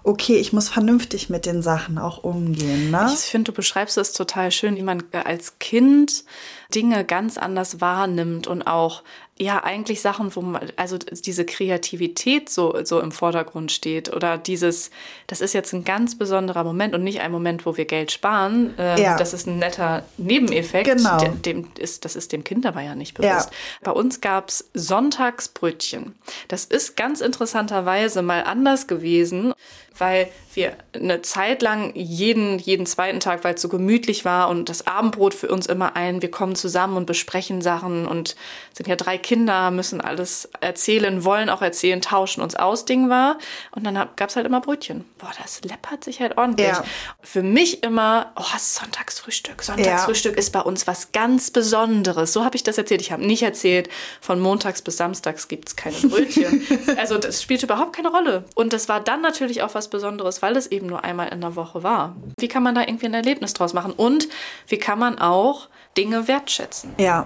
okay, 0.03 0.35
ich 0.35 0.51
muss 0.51 0.67
vernünftig 0.67 1.29
mit 1.29 1.45
den 1.45 1.61
Sachen 1.61 1.97
auch 1.97 2.21
umgehen. 2.21 2.91
Ne? 2.91 3.09
Ich 3.13 3.21
finde, 3.21 3.53
du 3.53 3.55
beschreibst 3.55 3.97
es 3.97 4.11
total 4.11 4.51
schön, 4.51 4.75
wie 4.75 4.83
man 4.83 5.03
als 5.23 5.57
Kind 5.59 6.25
Dinge 6.73 7.03
ganz 7.03 7.37
anders 7.37 7.81
wahrnimmt 7.81 8.47
und 8.47 8.63
auch 8.63 9.03
ja 9.41 9.63
eigentlich 9.63 10.01
Sachen, 10.01 10.35
wo 10.35 10.41
man, 10.41 10.69
also 10.75 10.97
diese 10.97 11.45
Kreativität 11.45 12.49
so, 12.49 12.83
so 12.83 12.99
im 12.99 13.13
Vordergrund 13.13 13.71
steht 13.71 14.13
oder 14.13 14.37
dieses, 14.37 14.91
das 15.27 15.39
ist 15.39 15.53
jetzt 15.53 15.73
ein 15.73 15.85
ganz 15.85 16.17
besonderer 16.17 16.65
Moment 16.65 16.93
und 16.93 17.03
nicht 17.03 17.21
ein 17.21 17.31
Moment, 17.31 17.65
wo 17.65 17.77
wir 17.77 17.85
Geld 17.85 18.11
sparen. 18.11 18.73
Ähm, 18.77 19.01
ja. 19.01 19.17
Das 19.17 19.33
ist 19.33 19.47
ein 19.47 19.57
netter 19.57 20.03
Nebeneffekt. 20.17 20.97
Genau. 20.97 21.17
Dem 21.45 21.71
ist, 21.77 22.03
das 22.03 22.17
ist 22.17 22.33
dem 22.33 22.43
Kind 22.43 22.65
aber 22.65 22.81
ja 22.81 22.95
nicht 22.95 23.13
bewusst. 23.13 23.49
Ja. 23.49 23.57
Bei 23.81 23.91
uns 23.91 24.19
gab 24.19 24.49
es 24.49 24.69
Sonntagsbrötchen. 24.73 26.15
Das 26.49 26.65
ist 26.65 26.97
ganz 26.97 27.21
interessanterweise 27.21 28.21
mal 28.21 28.43
anders 28.43 28.87
gewesen, 28.87 29.53
weil 29.97 30.29
wir 30.53 30.73
eine 30.93 31.21
Zeit 31.21 31.61
lang 31.61 31.93
jeden, 31.95 32.59
jeden 32.59 32.85
zweiten 32.85 33.19
Tag, 33.19 33.43
weil 33.43 33.55
es 33.55 33.61
so 33.61 33.69
gemütlich 33.69 34.25
war 34.25 34.49
und 34.49 34.69
das 34.69 34.87
Abendbrot 34.87 35.33
für 35.33 35.47
uns 35.47 35.67
immer 35.67 35.95
ein, 35.95 36.21
wir 36.21 36.31
kommen 36.31 36.55
zusammen 36.59 36.97
und 36.97 37.05
besprechen 37.05 37.61
Sachen 37.61 38.07
und 38.07 38.35
sind 38.73 38.87
ja 38.87 38.95
drei 38.95 39.17
Kinder, 39.17 39.71
müssen 39.71 40.01
alles 40.01 40.49
erzählen, 40.61 41.23
wollen 41.23 41.49
auch 41.49 41.61
erzählen, 41.61 42.01
tauschen 42.01 42.41
uns 42.41 42.55
aus, 42.55 42.85
Ding 42.85 43.09
war. 43.09 43.37
Und 43.71 43.83
dann 43.83 43.95
gab 44.15 44.29
es 44.29 44.35
halt 44.35 44.45
immer 44.45 44.61
Brötchen. 44.61 45.05
Boah, 45.17 45.31
das 45.41 45.61
läppert 45.63 46.03
sich 46.03 46.21
halt 46.21 46.37
ordentlich. 46.37 46.67
Ja. 46.67 46.83
Für 47.21 47.43
mich 47.43 47.83
immer, 47.83 48.31
oh, 48.35 48.57
Sonntagsfrühstück. 48.57 49.61
Sonntagsfrühstück 49.63 50.33
ja. 50.33 50.39
ist 50.39 50.51
bei 50.51 50.61
uns 50.61 50.87
was 50.87 51.11
ganz 51.11 51.51
Besonderes. 51.51 52.33
So 52.33 52.45
habe 52.45 52.55
ich 52.55 52.63
das 52.63 52.77
erzählt. 52.77 53.01
Ich 53.01 53.11
habe 53.11 53.25
nicht 53.25 53.43
erzählt, 53.43 53.89
von 54.21 54.39
montags 54.39 54.81
bis 54.81 54.97
samstags 54.97 55.47
gibt 55.47 55.69
es 55.69 55.75
keine 55.75 55.97
Brötchen. 55.97 56.65
also 56.97 57.17
das 57.17 57.41
spielte 57.41 57.65
überhaupt 57.65 57.95
keine 57.95 58.09
Rolle. 58.09 58.45
Und 58.55 58.73
das 58.73 58.89
war 58.89 58.99
dann 58.99 59.21
natürlich 59.21 59.61
auch 59.61 59.73
was 59.75 59.89
Besonderes, 59.89 60.41
weil 60.41 60.55
es 60.55 60.67
eben 60.67 60.87
nur 60.87 61.03
einmal 61.03 61.29
in 61.29 61.41
der 61.41 61.55
Woche 61.55 61.83
war. 61.83 62.15
Wie 62.37 62.47
kann 62.47 62.63
man 62.63 62.75
da 62.75 62.81
irgendwie 62.81 63.05
ein 63.05 63.13
Erlebnis 63.13 63.53
draus 63.53 63.73
machen? 63.73 63.91
Und 63.91 64.27
wie 64.67 64.77
kann 64.77 64.99
man 64.99 65.19
auch 65.19 65.67
Dinge 65.97 66.27
wertschätzen? 66.27 66.48
Ja. 66.97 67.25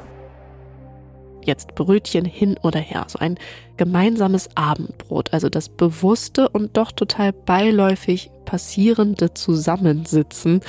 Jetzt 1.45 1.75
Brötchen 1.75 2.23
hin 2.23 2.57
oder 2.63 2.79
her, 2.79 3.05
so 3.09 3.19
ein 3.19 3.37
gemeinsames 3.75 4.49
Abendbrot, 4.55 5.33
also 5.33 5.49
das 5.49 5.67
bewusste 5.67 6.47
und 6.47 6.77
doch 6.77 6.91
total 6.91 7.33
beiläufig 7.33 8.31
passierende 8.45 9.33
Zusammensitzen, 9.33 10.61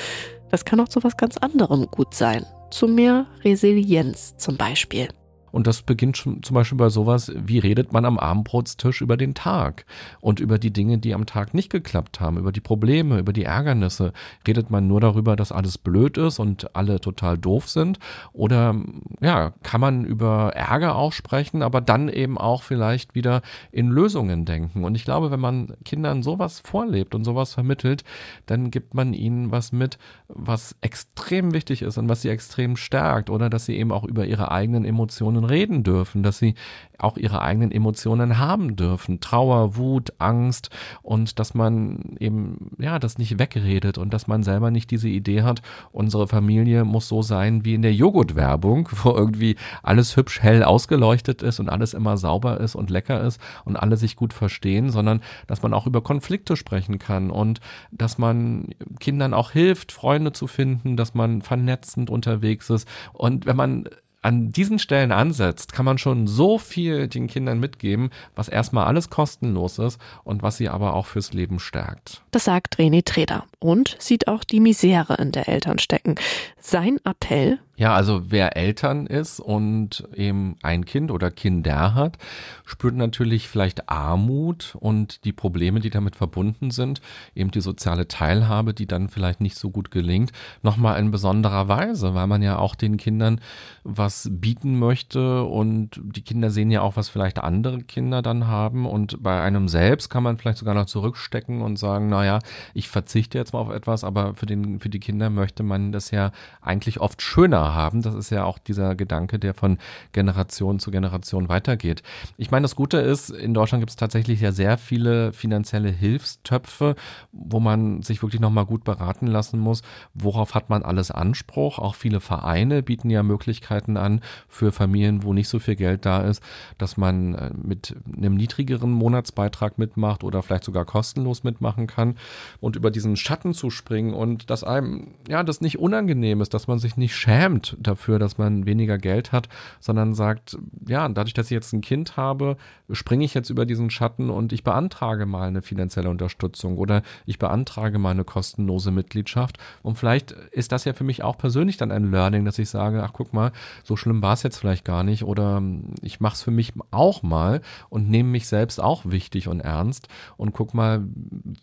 das 0.51 0.65
kann 0.65 0.79
auch 0.81 0.89
zu 0.89 1.03
was 1.03 1.15
ganz 1.15 1.37
anderem 1.37 1.87
gut 1.89 2.13
sein, 2.13 2.45
zu 2.71 2.87
mehr 2.87 3.27
Resilienz 3.43 4.35
zum 4.37 4.57
Beispiel. 4.57 5.07
Und 5.55 5.67
das 5.67 5.83
beginnt 5.83 6.17
schon 6.17 6.43
zum 6.43 6.53
Beispiel 6.53 6.77
bei 6.77 6.89
sowas, 6.89 7.31
wie 7.33 7.59
redet 7.59 7.93
man 7.93 8.03
am 8.03 8.19
Abendbrotstisch 8.19 8.99
über 8.99 9.15
den 9.15 9.33
Tag 9.33 9.85
und 10.19 10.41
über 10.41 10.59
die 10.59 10.73
Dinge, 10.73 10.97
die 10.97 11.13
am 11.13 11.25
Tag 11.25 11.53
nicht 11.53 11.69
geklappt 11.69 12.19
haben, 12.19 12.37
über 12.37 12.51
die 12.51 12.59
Probleme, 12.59 13.19
über 13.19 13.31
die 13.31 13.45
Ärgernisse. 13.45 14.11
Redet 14.45 14.69
man 14.69 14.85
nur 14.89 14.99
darüber, 14.99 15.37
dass 15.37 15.53
alles 15.53 15.77
blöd 15.77 16.17
ist 16.17 16.39
und 16.39 16.75
alle 16.75 16.99
total 16.99 17.37
doof 17.37 17.69
sind? 17.69 17.99
Oder 18.33 18.75
ja, 19.21 19.53
kann 19.63 19.79
man 19.79 20.03
über 20.03 20.51
Ärger 20.53 20.97
auch 20.97 21.13
sprechen, 21.13 21.61
aber 21.61 21.79
dann 21.79 22.09
eben 22.09 22.37
auch 22.37 22.61
vielleicht 22.61 23.15
wieder 23.15 23.41
in 23.71 23.87
Lösungen 23.87 24.43
denken? 24.43 24.83
Und 24.83 24.95
ich 24.95 25.05
glaube, 25.05 25.31
wenn 25.31 25.39
man 25.39 25.71
Kindern 25.85 26.21
sowas 26.21 26.59
vorlebt 26.59 27.15
und 27.15 27.23
sowas 27.23 27.53
vermittelt, 27.53 28.03
dann 28.45 28.71
gibt 28.71 28.93
man 28.93 29.13
ihnen 29.13 29.51
was 29.51 29.71
mit, 29.71 29.99
was 30.27 30.75
extrem 30.81 31.53
wichtig 31.53 31.81
ist 31.81 31.97
und 31.97 32.09
was 32.09 32.23
sie 32.23 32.29
extrem 32.29 32.75
stärkt 32.75 33.29
oder 33.29 33.49
dass 33.49 33.65
sie 33.65 33.77
eben 33.77 33.93
auch 33.93 34.03
über 34.03 34.25
ihre 34.25 34.51
eigenen 34.51 34.83
Emotionen 34.83 35.44
reden 35.45 35.83
dürfen, 35.83 36.23
dass 36.23 36.37
sie 36.37 36.55
auch 36.97 37.17
ihre 37.17 37.41
eigenen 37.41 37.71
Emotionen 37.71 38.37
haben 38.37 38.75
dürfen. 38.75 39.19
Trauer, 39.19 39.75
Wut, 39.75 40.13
Angst 40.17 40.69
und 41.01 41.39
dass 41.39 41.53
man 41.53 42.15
eben, 42.19 42.71
ja, 42.77 42.99
das 42.99 43.17
nicht 43.17 43.39
wegredet 43.39 43.97
und 43.97 44.13
dass 44.13 44.27
man 44.27 44.43
selber 44.43 44.71
nicht 44.71 44.91
diese 44.91 45.09
Idee 45.09 45.43
hat, 45.43 45.61
unsere 45.91 46.27
Familie 46.27 46.85
muss 46.85 47.07
so 47.07 47.21
sein 47.21 47.65
wie 47.65 47.73
in 47.73 47.81
der 47.81 47.93
Joghurtwerbung, 47.93 48.89
wo 49.03 49.11
irgendwie 49.11 49.55
alles 49.83 50.15
hübsch 50.15 50.41
hell 50.41 50.63
ausgeleuchtet 50.63 51.41
ist 51.41 51.59
und 51.59 51.69
alles 51.69 51.93
immer 51.93 52.17
sauber 52.17 52.59
ist 52.59 52.75
und 52.75 52.89
lecker 52.89 53.21
ist 53.21 53.39
und 53.65 53.75
alle 53.75 53.97
sich 53.97 54.15
gut 54.15 54.33
verstehen, 54.33 54.89
sondern 54.89 55.21
dass 55.47 55.61
man 55.61 55.73
auch 55.73 55.87
über 55.87 56.01
Konflikte 56.01 56.55
sprechen 56.55 56.99
kann 56.99 57.29
und 57.29 57.59
dass 57.91 58.17
man 58.17 58.69
Kindern 58.99 59.33
auch 59.33 59.51
hilft, 59.51 59.91
Freunde 59.91 60.31
zu 60.33 60.47
finden, 60.47 60.97
dass 60.97 61.13
man 61.13 61.41
vernetzend 61.41 62.09
unterwegs 62.09 62.69
ist. 62.69 62.87
Und 63.13 63.45
wenn 63.45 63.55
man 63.55 63.89
an 64.25 64.49
diesen 64.49 64.79
Stellen 64.79 65.11
ansetzt, 65.11 65.71
kann 65.71 65.85
man 65.85 65.99
schon 65.99 66.25
so 66.25 66.57
viel 66.57 67.07
den 67.07 67.27
Kindern 67.27 67.59
mitgeben, 67.59 68.09
was 68.35 68.49
erstmal 68.49 68.87
alles 68.87 69.11
kostenlos 69.11 69.77
ist 69.77 70.01
und 70.23 70.41
was 70.41 70.57
sie 70.57 70.67
aber 70.67 70.95
auch 70.95 71.05
fürs 71.05 71.31
Leben 71.31 71.59
stärkt. 71.59 72.23
Das 72.31 72.45
sagt 72.45 72.77
René 72.77 73.05
Treder 73.05 73.45
und 73.65 73.95
sieht 73.99 74.27
auch 74.27 74.43
die 74.43 74.59
Misere 74.59 75.15
in 75.15 75.31
der 75.31 75.49
Eltern 75.49 75.79
stecken. 75.79 76.15
Sein 76.59 76.99
Appell, 77.03 77.59
ja, 77.77 77.93
also 77.93 78.21
wer 78.27 78.55
Eltern 78.55 79.05
ist 79.05 79.41
und 79.41 80.07
eben 80.15 80.55
ein 80.63 80.85
Kind 80.85 81.11
oder 81.11 81.29
Kinder 81.29 81.93
hat, 81.93 82.17
spürt 82.63 82.95
natürlich 82.95 83.49
vielleicht 83.49 83.89
Armut 83.89 84.77
und 84.79 85.25
die 85.25 85.33
Probleme, 85.33 85.81
die 85.81 85.89
damit 85.89 86.15
verbunden 86.15 86.71
sind, 86.71 87.01
eben 87.35 87.51
die 87.51 87.59
soziale 87.59 88.07
Teilhabe, 88.07 88.73
die 88.73 88.87
dann 88.87 89.09
vielleicht 89.09 89.41
nicht 89.41 89.57
so 89.57 89.71
gut 89.71 89.91
gelingt, 89.91 90.31
nochmal 90.63 90.97
in 90.99 91.11
besonderer 91.11 91.67
Weise, 91.67 92.13
weil 92.13 92.27
man 92.27 92.41
ja 92.41 92.57
auch 92.57 92.75
den 92.75 92.95
Kindern 92.95 93.41
was 93.83 94.29
bieten 94.31 94.79
möchte 94.79 95.43
und 95.43 95.99
die 96.01 96.23
Kinder 96.23 96.51
sehen 96.51 96.71
ja 96.71 96.79
auch, 96.79 96.95
was 96.95 97.09
vielleicht 97.09 97.39
andere 97.39 97.83
Kinder 97.83 98.21
dann 98.21 98.47
haben. 98.47 98.85
Und 98.85 99.21
bei 99.21 99.41
einem 99.41 99.67
selbst 99.67 100.09
kann 100.09 100.23
man 100.23 100.37
vielleicht 100.37 100.59
sogar 100.59 100.75
noch 100.75 100.85
zurückstecken 100.85 101.61
und 101.61 101.77
sagen, 101.77 102.07
naja, 102.07 102.39
ich 102.73 102.87
verzichte 102.87 103.37
jetzt 103.37 103.51
mal 103.55 103.61
auf 103.61 103.69
etwas, 103.69 104.03
aber 104.03 104.35
für, 104.35 104.45
den, 104.45 104.79
für 104.79 104.89
die 104.89 104.99
Kinder 104.99 105.29
möchte 105.29 105.63
man 105.63 105.91
das 105.91 106.11
ja 106.11 106.31
eigentlich 106.61 106.99
oft 106.99 107.21
schöner 107.21 107.73
haben. 107.73 108.01
Das 108.01 108.13
ist 108.13 108.29
ja 108.29 108.43
auch 108.43 108.57
dieser 108.59 108.95
Gedanke, 108.95 109.39
der 109.39 109.53
von 109.53 109.77
Generation 110.11 110.79
zu 110.79 110.91
Generation 110.91 111.49
weitergeht. 111.49 112.03
Ich 112.37 112.51
meine, 112.51 112.63
das 112.63 112.75
Gute 112.75 112.97
ist, 112.97 113.29
in 113.29 113.53
Deutschland 113.53 113.81
gibt 113.81 113.89
es 113.89 113.95
tatsächlich 113.95 114.41
ja 114.41 114.51
sehr 114.51 114.77
viele 114.77 115.33
finanzielle 115.33 115.89
Hilfstöpfe, 115.89 116.95
wo 117.31 117.59
man 117.59 118.01
sich 118.01 118.21
wirklich 118.21 118.41
nochmal 118.41 118.65
gut 118.65 118.83
beraten 118.83 119.27
lassen 119.27 119.59
muss, 119.59 119.81
worauf 120.13 120.55
hat 120.55 120.69
man 120.69 120.83
alles 120.83 121.11
Anspruch. 121.11 121.79
Auch 121.79 121.95
viele 121.95 122.19
Vereine 122.19 122.83
bieten 122.83 123.09
ja 123.09 123.23
Möglichkeiten 123.23 123.97
an 123.97 124.21
für 124.47 124.71
Familien, 124.71 125.23
wo 125.23 125.33
nicht 125.33 125.47
so 125.47 125.59
viel 125.59 125.75
Geld 125.75 126.05
da 126.05 126.21
ist, 126.21 126.41
dass 126.77 126.97
man 126.97 127.35
äh, 127.35 127.51
mit 127.55 127.95
einem 128.15 128.35
niedrigeren 128.35 128.91
Monatsbeitrag 128.91 129.77
mitmacht 129.77 130.23
oder 130.23 130.43
vielleicht 130.43 130.63
sogar 130.63 130.85
kostenlos 130.85 131.43
mitmachen 131.43 131.87
kann. 131.87 132.15
Und 132.59 132.75
über 132.75 132.91
diesen 132.91 133.15
Schatz 133.15 133.34
Schatten 133.35 133.53
zu 133.53 133.69
springen 133.69 134.13
und 134.13 134.49
dass 134.49 134.63
einem, 134.63 135.15
ja, 135.27 135.43
das 135.43 135.59
nicht 135.59 135.77
unangenehm 135.77 136.39
ist, 136.39 136.53
dass 136.53 136.67
man 136.67 136.79
sich 136.79 136.95
nicht 136.95 137.17
schämt 137.17 137.75
dafür, 137.81 138.17
dass 138.17 138.37
man 138.37 138.65
weniger 138.65 138.97
Geld 138.97 139.33
hat, 139.33 139.49
sondern 139.81 140.13
sagt, 140.13 140.57
ja, 140.87 141.09
dadurch, 141.09 141.33
dass 141.33 141.47
ich 141.47 141.51
jetzt 141.51 141.73
ein 141.73 141.81
Kind 141.81 142.15
habe, 142.15 142.55
springe 142.89 143.25
ich 143.25 143.33
jetzt 143.33 143.49
über 143.49 143.65
diesen 143.65 143.89
Schatten 143.89 144.29
und 144.29 144.53
ich 144.53 144.63
beantrage 144.63 145.25
mal 145.25 145.49
eine 145.49 145.61
finanzielle 145.61 146.09
Unterstützung 146.09 146.77
oder 146.77 147.01
ich 147.25 147.37
beantrage 147.37 147.99
mal 147.99 148.11
eine 148.11 148.23
kostenlose 148.23 148.91
Mitgliedschaft. 148.91 149.57
Und 149.83 149.97
vielleicht 149.97 150.31
ist 150.31 150.71
das 150.71 150.85
ja 150.85 150.93
für 150.93 151.03
mich 151.03 151.21
auch 151.21 151.37
persönlich 151.37 151.75
dann 151.75 151.91
ein 151.91 152.11
Learning, 152.11 152.45
dass 152.45 152.57
ich 152.57 152.69
sage, 152.69 153.03
ach 153.03 153.11
guck 153.11 153.33
mal, 153.33 153.51
so 153.83 153.97
schlimm 153.97 154.21
war 154.21 154.33
es 154.33 154.43
jetzt 154.43 154.57
vielleicht 154.59 154.85
gar 154.85 155.03
nicht 155.03 155.25
oder 155.25 155.61
ich 156.01 156.21
mache 156.21 156.35
es 156.35 156.41
für 156.41 156.51
mich 156.51 156.71
auch 156.91 157.21
mal 157.21 157.59
und 157.89 158.09
nehme 158.09 158.29
mich 158.29 158.47
selbst 158.47 158.81
auch 158.81 159.03
wichtig 159.03 159.49
und 159.49 159.59
ernst 159.59 160.07
und 160.37 160.53
guck 160.53 160.73
mal, 160.73 161.03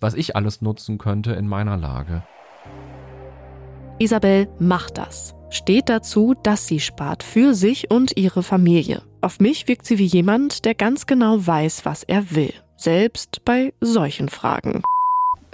was 0.01 0.13
ich 0.13 0.37
alles 0.37 0.61
nutzen 0.61 0.99
könnte 0.99 1.33
in 1.33 1.49
meiner 1.65 1.77
Lage. 1.77 2.23
Isabel 3.99 4.49
macht 4.59 4.99
das. 4.99 5.35
Steht 5.51 5.89
dazu, 5.89 6.35
dass 6.43 6.67
sie 6.67 6.81
spart 6.81 7.23
für 7.23 7.55
sich 7.55 7.91
und 7.91 8.17
ihre 8.17 8.43
Familie. 8.43 9.03
Auf 9.21 9.39
mich 9.39 9.69
wirkt 9.69 9.87
sie 9.87 9.99
wie 9.99 10.07
jemand, 10.07 10.65
der 10.65 10.75
ganz 10.75 11.07
genau 11.07 11.47
weiß, 11.47 11.85
was 11.85 12.03
er 12.03 12.33
will. 12.33 12.53
Selbst 12.77 13.45
bei 13.45 13.73
solchen 13.81 14.29
Fragen. 14.29 14.83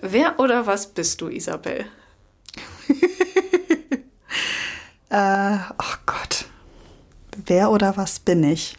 Wer 0.00 0.38
oder 0.38 0.66
was 0.66 0.86
bist 0.86 1.20
du, 1.20 1.28
Isabel? 1.28 1.84
äh, 5.10 5.56
oh 5.56 5.96
Gott. 6.06 6.46
Wer 7.44 7.70
oder 7.70 7.96
was 7.96 8.20
bin 8.20 8.44
ich? 8.44 8.76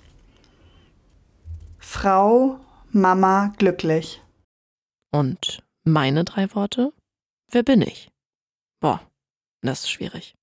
Frau, 1.77 2.59
Mama, 2.91 3.53
glücklich. 3.57 4.21
Und 5.11 5.61
meine 5.83 6.23
drei 6.23 6.53
Worte? 6.55 6.93
Wer 7.51 7.63
bin 7.63 7.81
ich? 7.81 8.09
Boah, 8.79 9.01
das 9.61 9.81
ist 9.81 9.91
schwierig. 9.91 10.35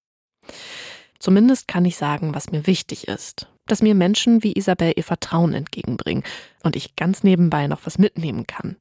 Zumindest 1.19 1.69
kann 1.69 1.85
ich 1.85 1.97
sagen, 1.97 2.35
was 2.35 2.51
mir 2.51 2.67
wichtig 2.67 3.09
ist. 3.09 3.49
Dass 3.67 3.83
mir 3.83 3.95
Menschen 3.95 4.43
wie 4.43 4.57
Isabel 4.57 4.93
ihr 4.97 5.05
Vertrauen 5.05 5.55
entgegenbringen 5.55 6.25
und 6.63 6.77
ich 6.77 6.97
ganz 6.97 7.23
nebenbei 7.23 7.67
noch 7.67 7.81
was 7.85 7.99
mitnehmen 7.99 8.47
kann. 8.47 8.77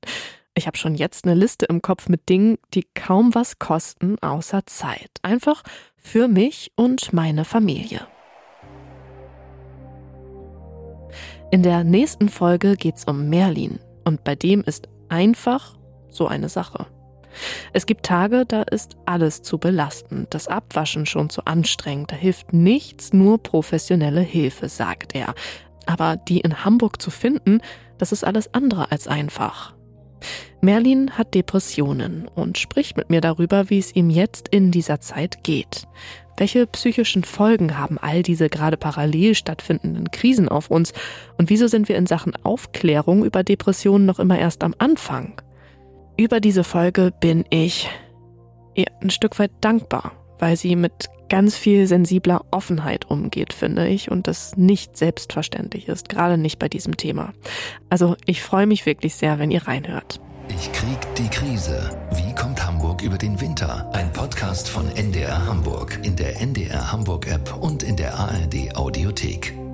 Ich 0.55 0.67
habe 0.67 0.77
schon 0.77 0.95
jetzt 0.95 1.25
eine 1.25 1.33
Liste 1.33 1.65
im 1.65 1.81
Kopf 1.81 2.07
mit 2.07 2.29
Dingen, 2.29 2.57
die 2.73 2.87
kaum 2.93 3.35
was 3.35 3.59
kosten 3.59 4.17
außer 4.19 4.65
Zeit. 4.65 5.11
Einfach 5.21 5.63
für 5.97 6.27
mich 6.27 6.71
und 6.75 7.13
meine 7.13 7.45
Familie. 7.45 8.07
In 11.51 11.61
der 11.61 11.83
nächsten 11.83 12.29
Folge 12.29 12.75
geht's 12.75 13.05
um 13.05 13.29
Merlin 13.29 13.79
und 14.03 14.23
bei 14.23 14.35
dem 14.35 14.61
ist 14.61 14.87
einfach 15.09 15.77
so 16.09 16.27
eine 16.27 16.49
Sache. 16.49 16.87
Es 17.73 17.85
gibt 17.85 18.05
Tage, 18.05 18.45
da 18.47 18.63
ist 18.63 18.97
alles 19.05 19.41
zu 19.41 19.57
belastend, 19.57 20.33
das 20.33 20.47
Abwaschen 20.47 21.05
schon 21.05 21.29
zu 21.29 21.45
anstrengend, 21.45 22.11
da 22.11 22.15
hilft 22.15 22.53
nichts, 22.53 23.13
nur 23.13 23.41
professionelle 23.41 24.21
Hilfe, 24.21 24.69
sagt 24.69 25.15
er. 25.15 25.35
Aber 25.85 26.17
die 26.17 26.39
in 26.39 26.65
Hamburg 26.65 27.01
zu 27.01 27.11
finden, 27.11 27.61
das 27.97 28.11
ist 28.11 28.23
alles 28.23 28.53
andere 28.53 28.91
als 28.91 29.07
einfach. 29.07 29.73
Merlin 30.61 31.11
hat 31.11 31.35
Depressionen 31.35 32.27
und 32.27 32.57
spricht 32.57 32.97
mit 32.97 33.09
mir 33.09 33.21
darüber, 33.21 33.69
wie 33.69 33.77
es 33.77 33.95
ihm 33.95 34.09
jetzt 34.09 34.47
in 34.47 34.71
dieser 34.71 34.99
Zeit 34.99 35.43
geht. 35.43 35.87
Welche 36.37 36.67
psychischen 36.67 37.23
Folgen 37.23 37.77
haben 37.77 37.97
all 37.97 38.23
diese 38.23 38.49
gerade 38.49 38.75
parallel 38.75 39.35
stattfindenden 39.35 40.11
Krisen 40.11 40.49
auf 40.49 40.69
uns? 40.69 40.91
Und 41.37 41.49
wieso 41.49 41.67
sind 41.67 41.87
wir 41.87 41.95
in 41.95 42.07
Sachen 42.07 42.35
Aufklärung 42.43 43.23
über 43.23 43.43
Depressionen 43.43 44.05
noch 44.05 44.19
immer 44.19 44.37
erst 44.37 44.63
am 44.63 44.75
Anfang? 44.77 45.41
Über 46.17 46.39
diese 46.39 46.63
Folge 46.63 47.11
bin 47.19 47.43
ich 47.49 47.89
ihr 48.73 48.85
ein 49.01 49.09
Stück 49.09 49.37
weit 49.37 49.51
dankbar, 49.59 50.13
weil 50.39 50.55
sie 50.55 50.75
mit 50.77 51.09
ganz 51.27 51.57
viel 51.57 51.87
sensibler 51.87 52.45
Offenheit 52.51 53.09
umgeht, 53.09 53.51
finde 53.51 53.87
ich, 53.87 54.11
und 54.11 54.27
das 54.27 54.55
nicht 54.55 54.95
selbstverständlich 54.95 55.87
ist, 55.89 56.07
gerade 56.07 56.37
nicht 56.37 56.57
bei 56.57 56.69
diesem 56.69 56.95
Thema. 56.95 57.33
Also 57.89 58.15
ich 58.25 58.41
freue 58.41 58.67
mich 58.67 58.85
wirklich 58.85 59.15
sehr, 59.15 59.39
wenn 59.39 59.51
ihr 59.51 59.67
reinhört. 59.67 60.21
Ich 60.47 60.71
krieg 60.71 61.15
die 61.17 61.27
Krise. 61.27 61.89
Wie 62.11 62.33
kommt 62.35 62.65
Hamburg 62.65 63.01
über 63.01 63.17
den 63.17 63.41
Winter? 63.41 63.89
Ein 63.93 64.13
Podcast 64.13 64.69
von 64.69 64.87
NDR 64.95 65.45
Hamburg 65.47 65.99
in 66.03 66.15
der 66.15 66.39
NDR 66.39 66.91
Hamburg 66.91 67.27
App 67.27 67.57
und 67.59 67.83
in 67.83 67.97
der 67.97 68.13
ARD 68.13 68.75
Audiothek. 68.75 69.64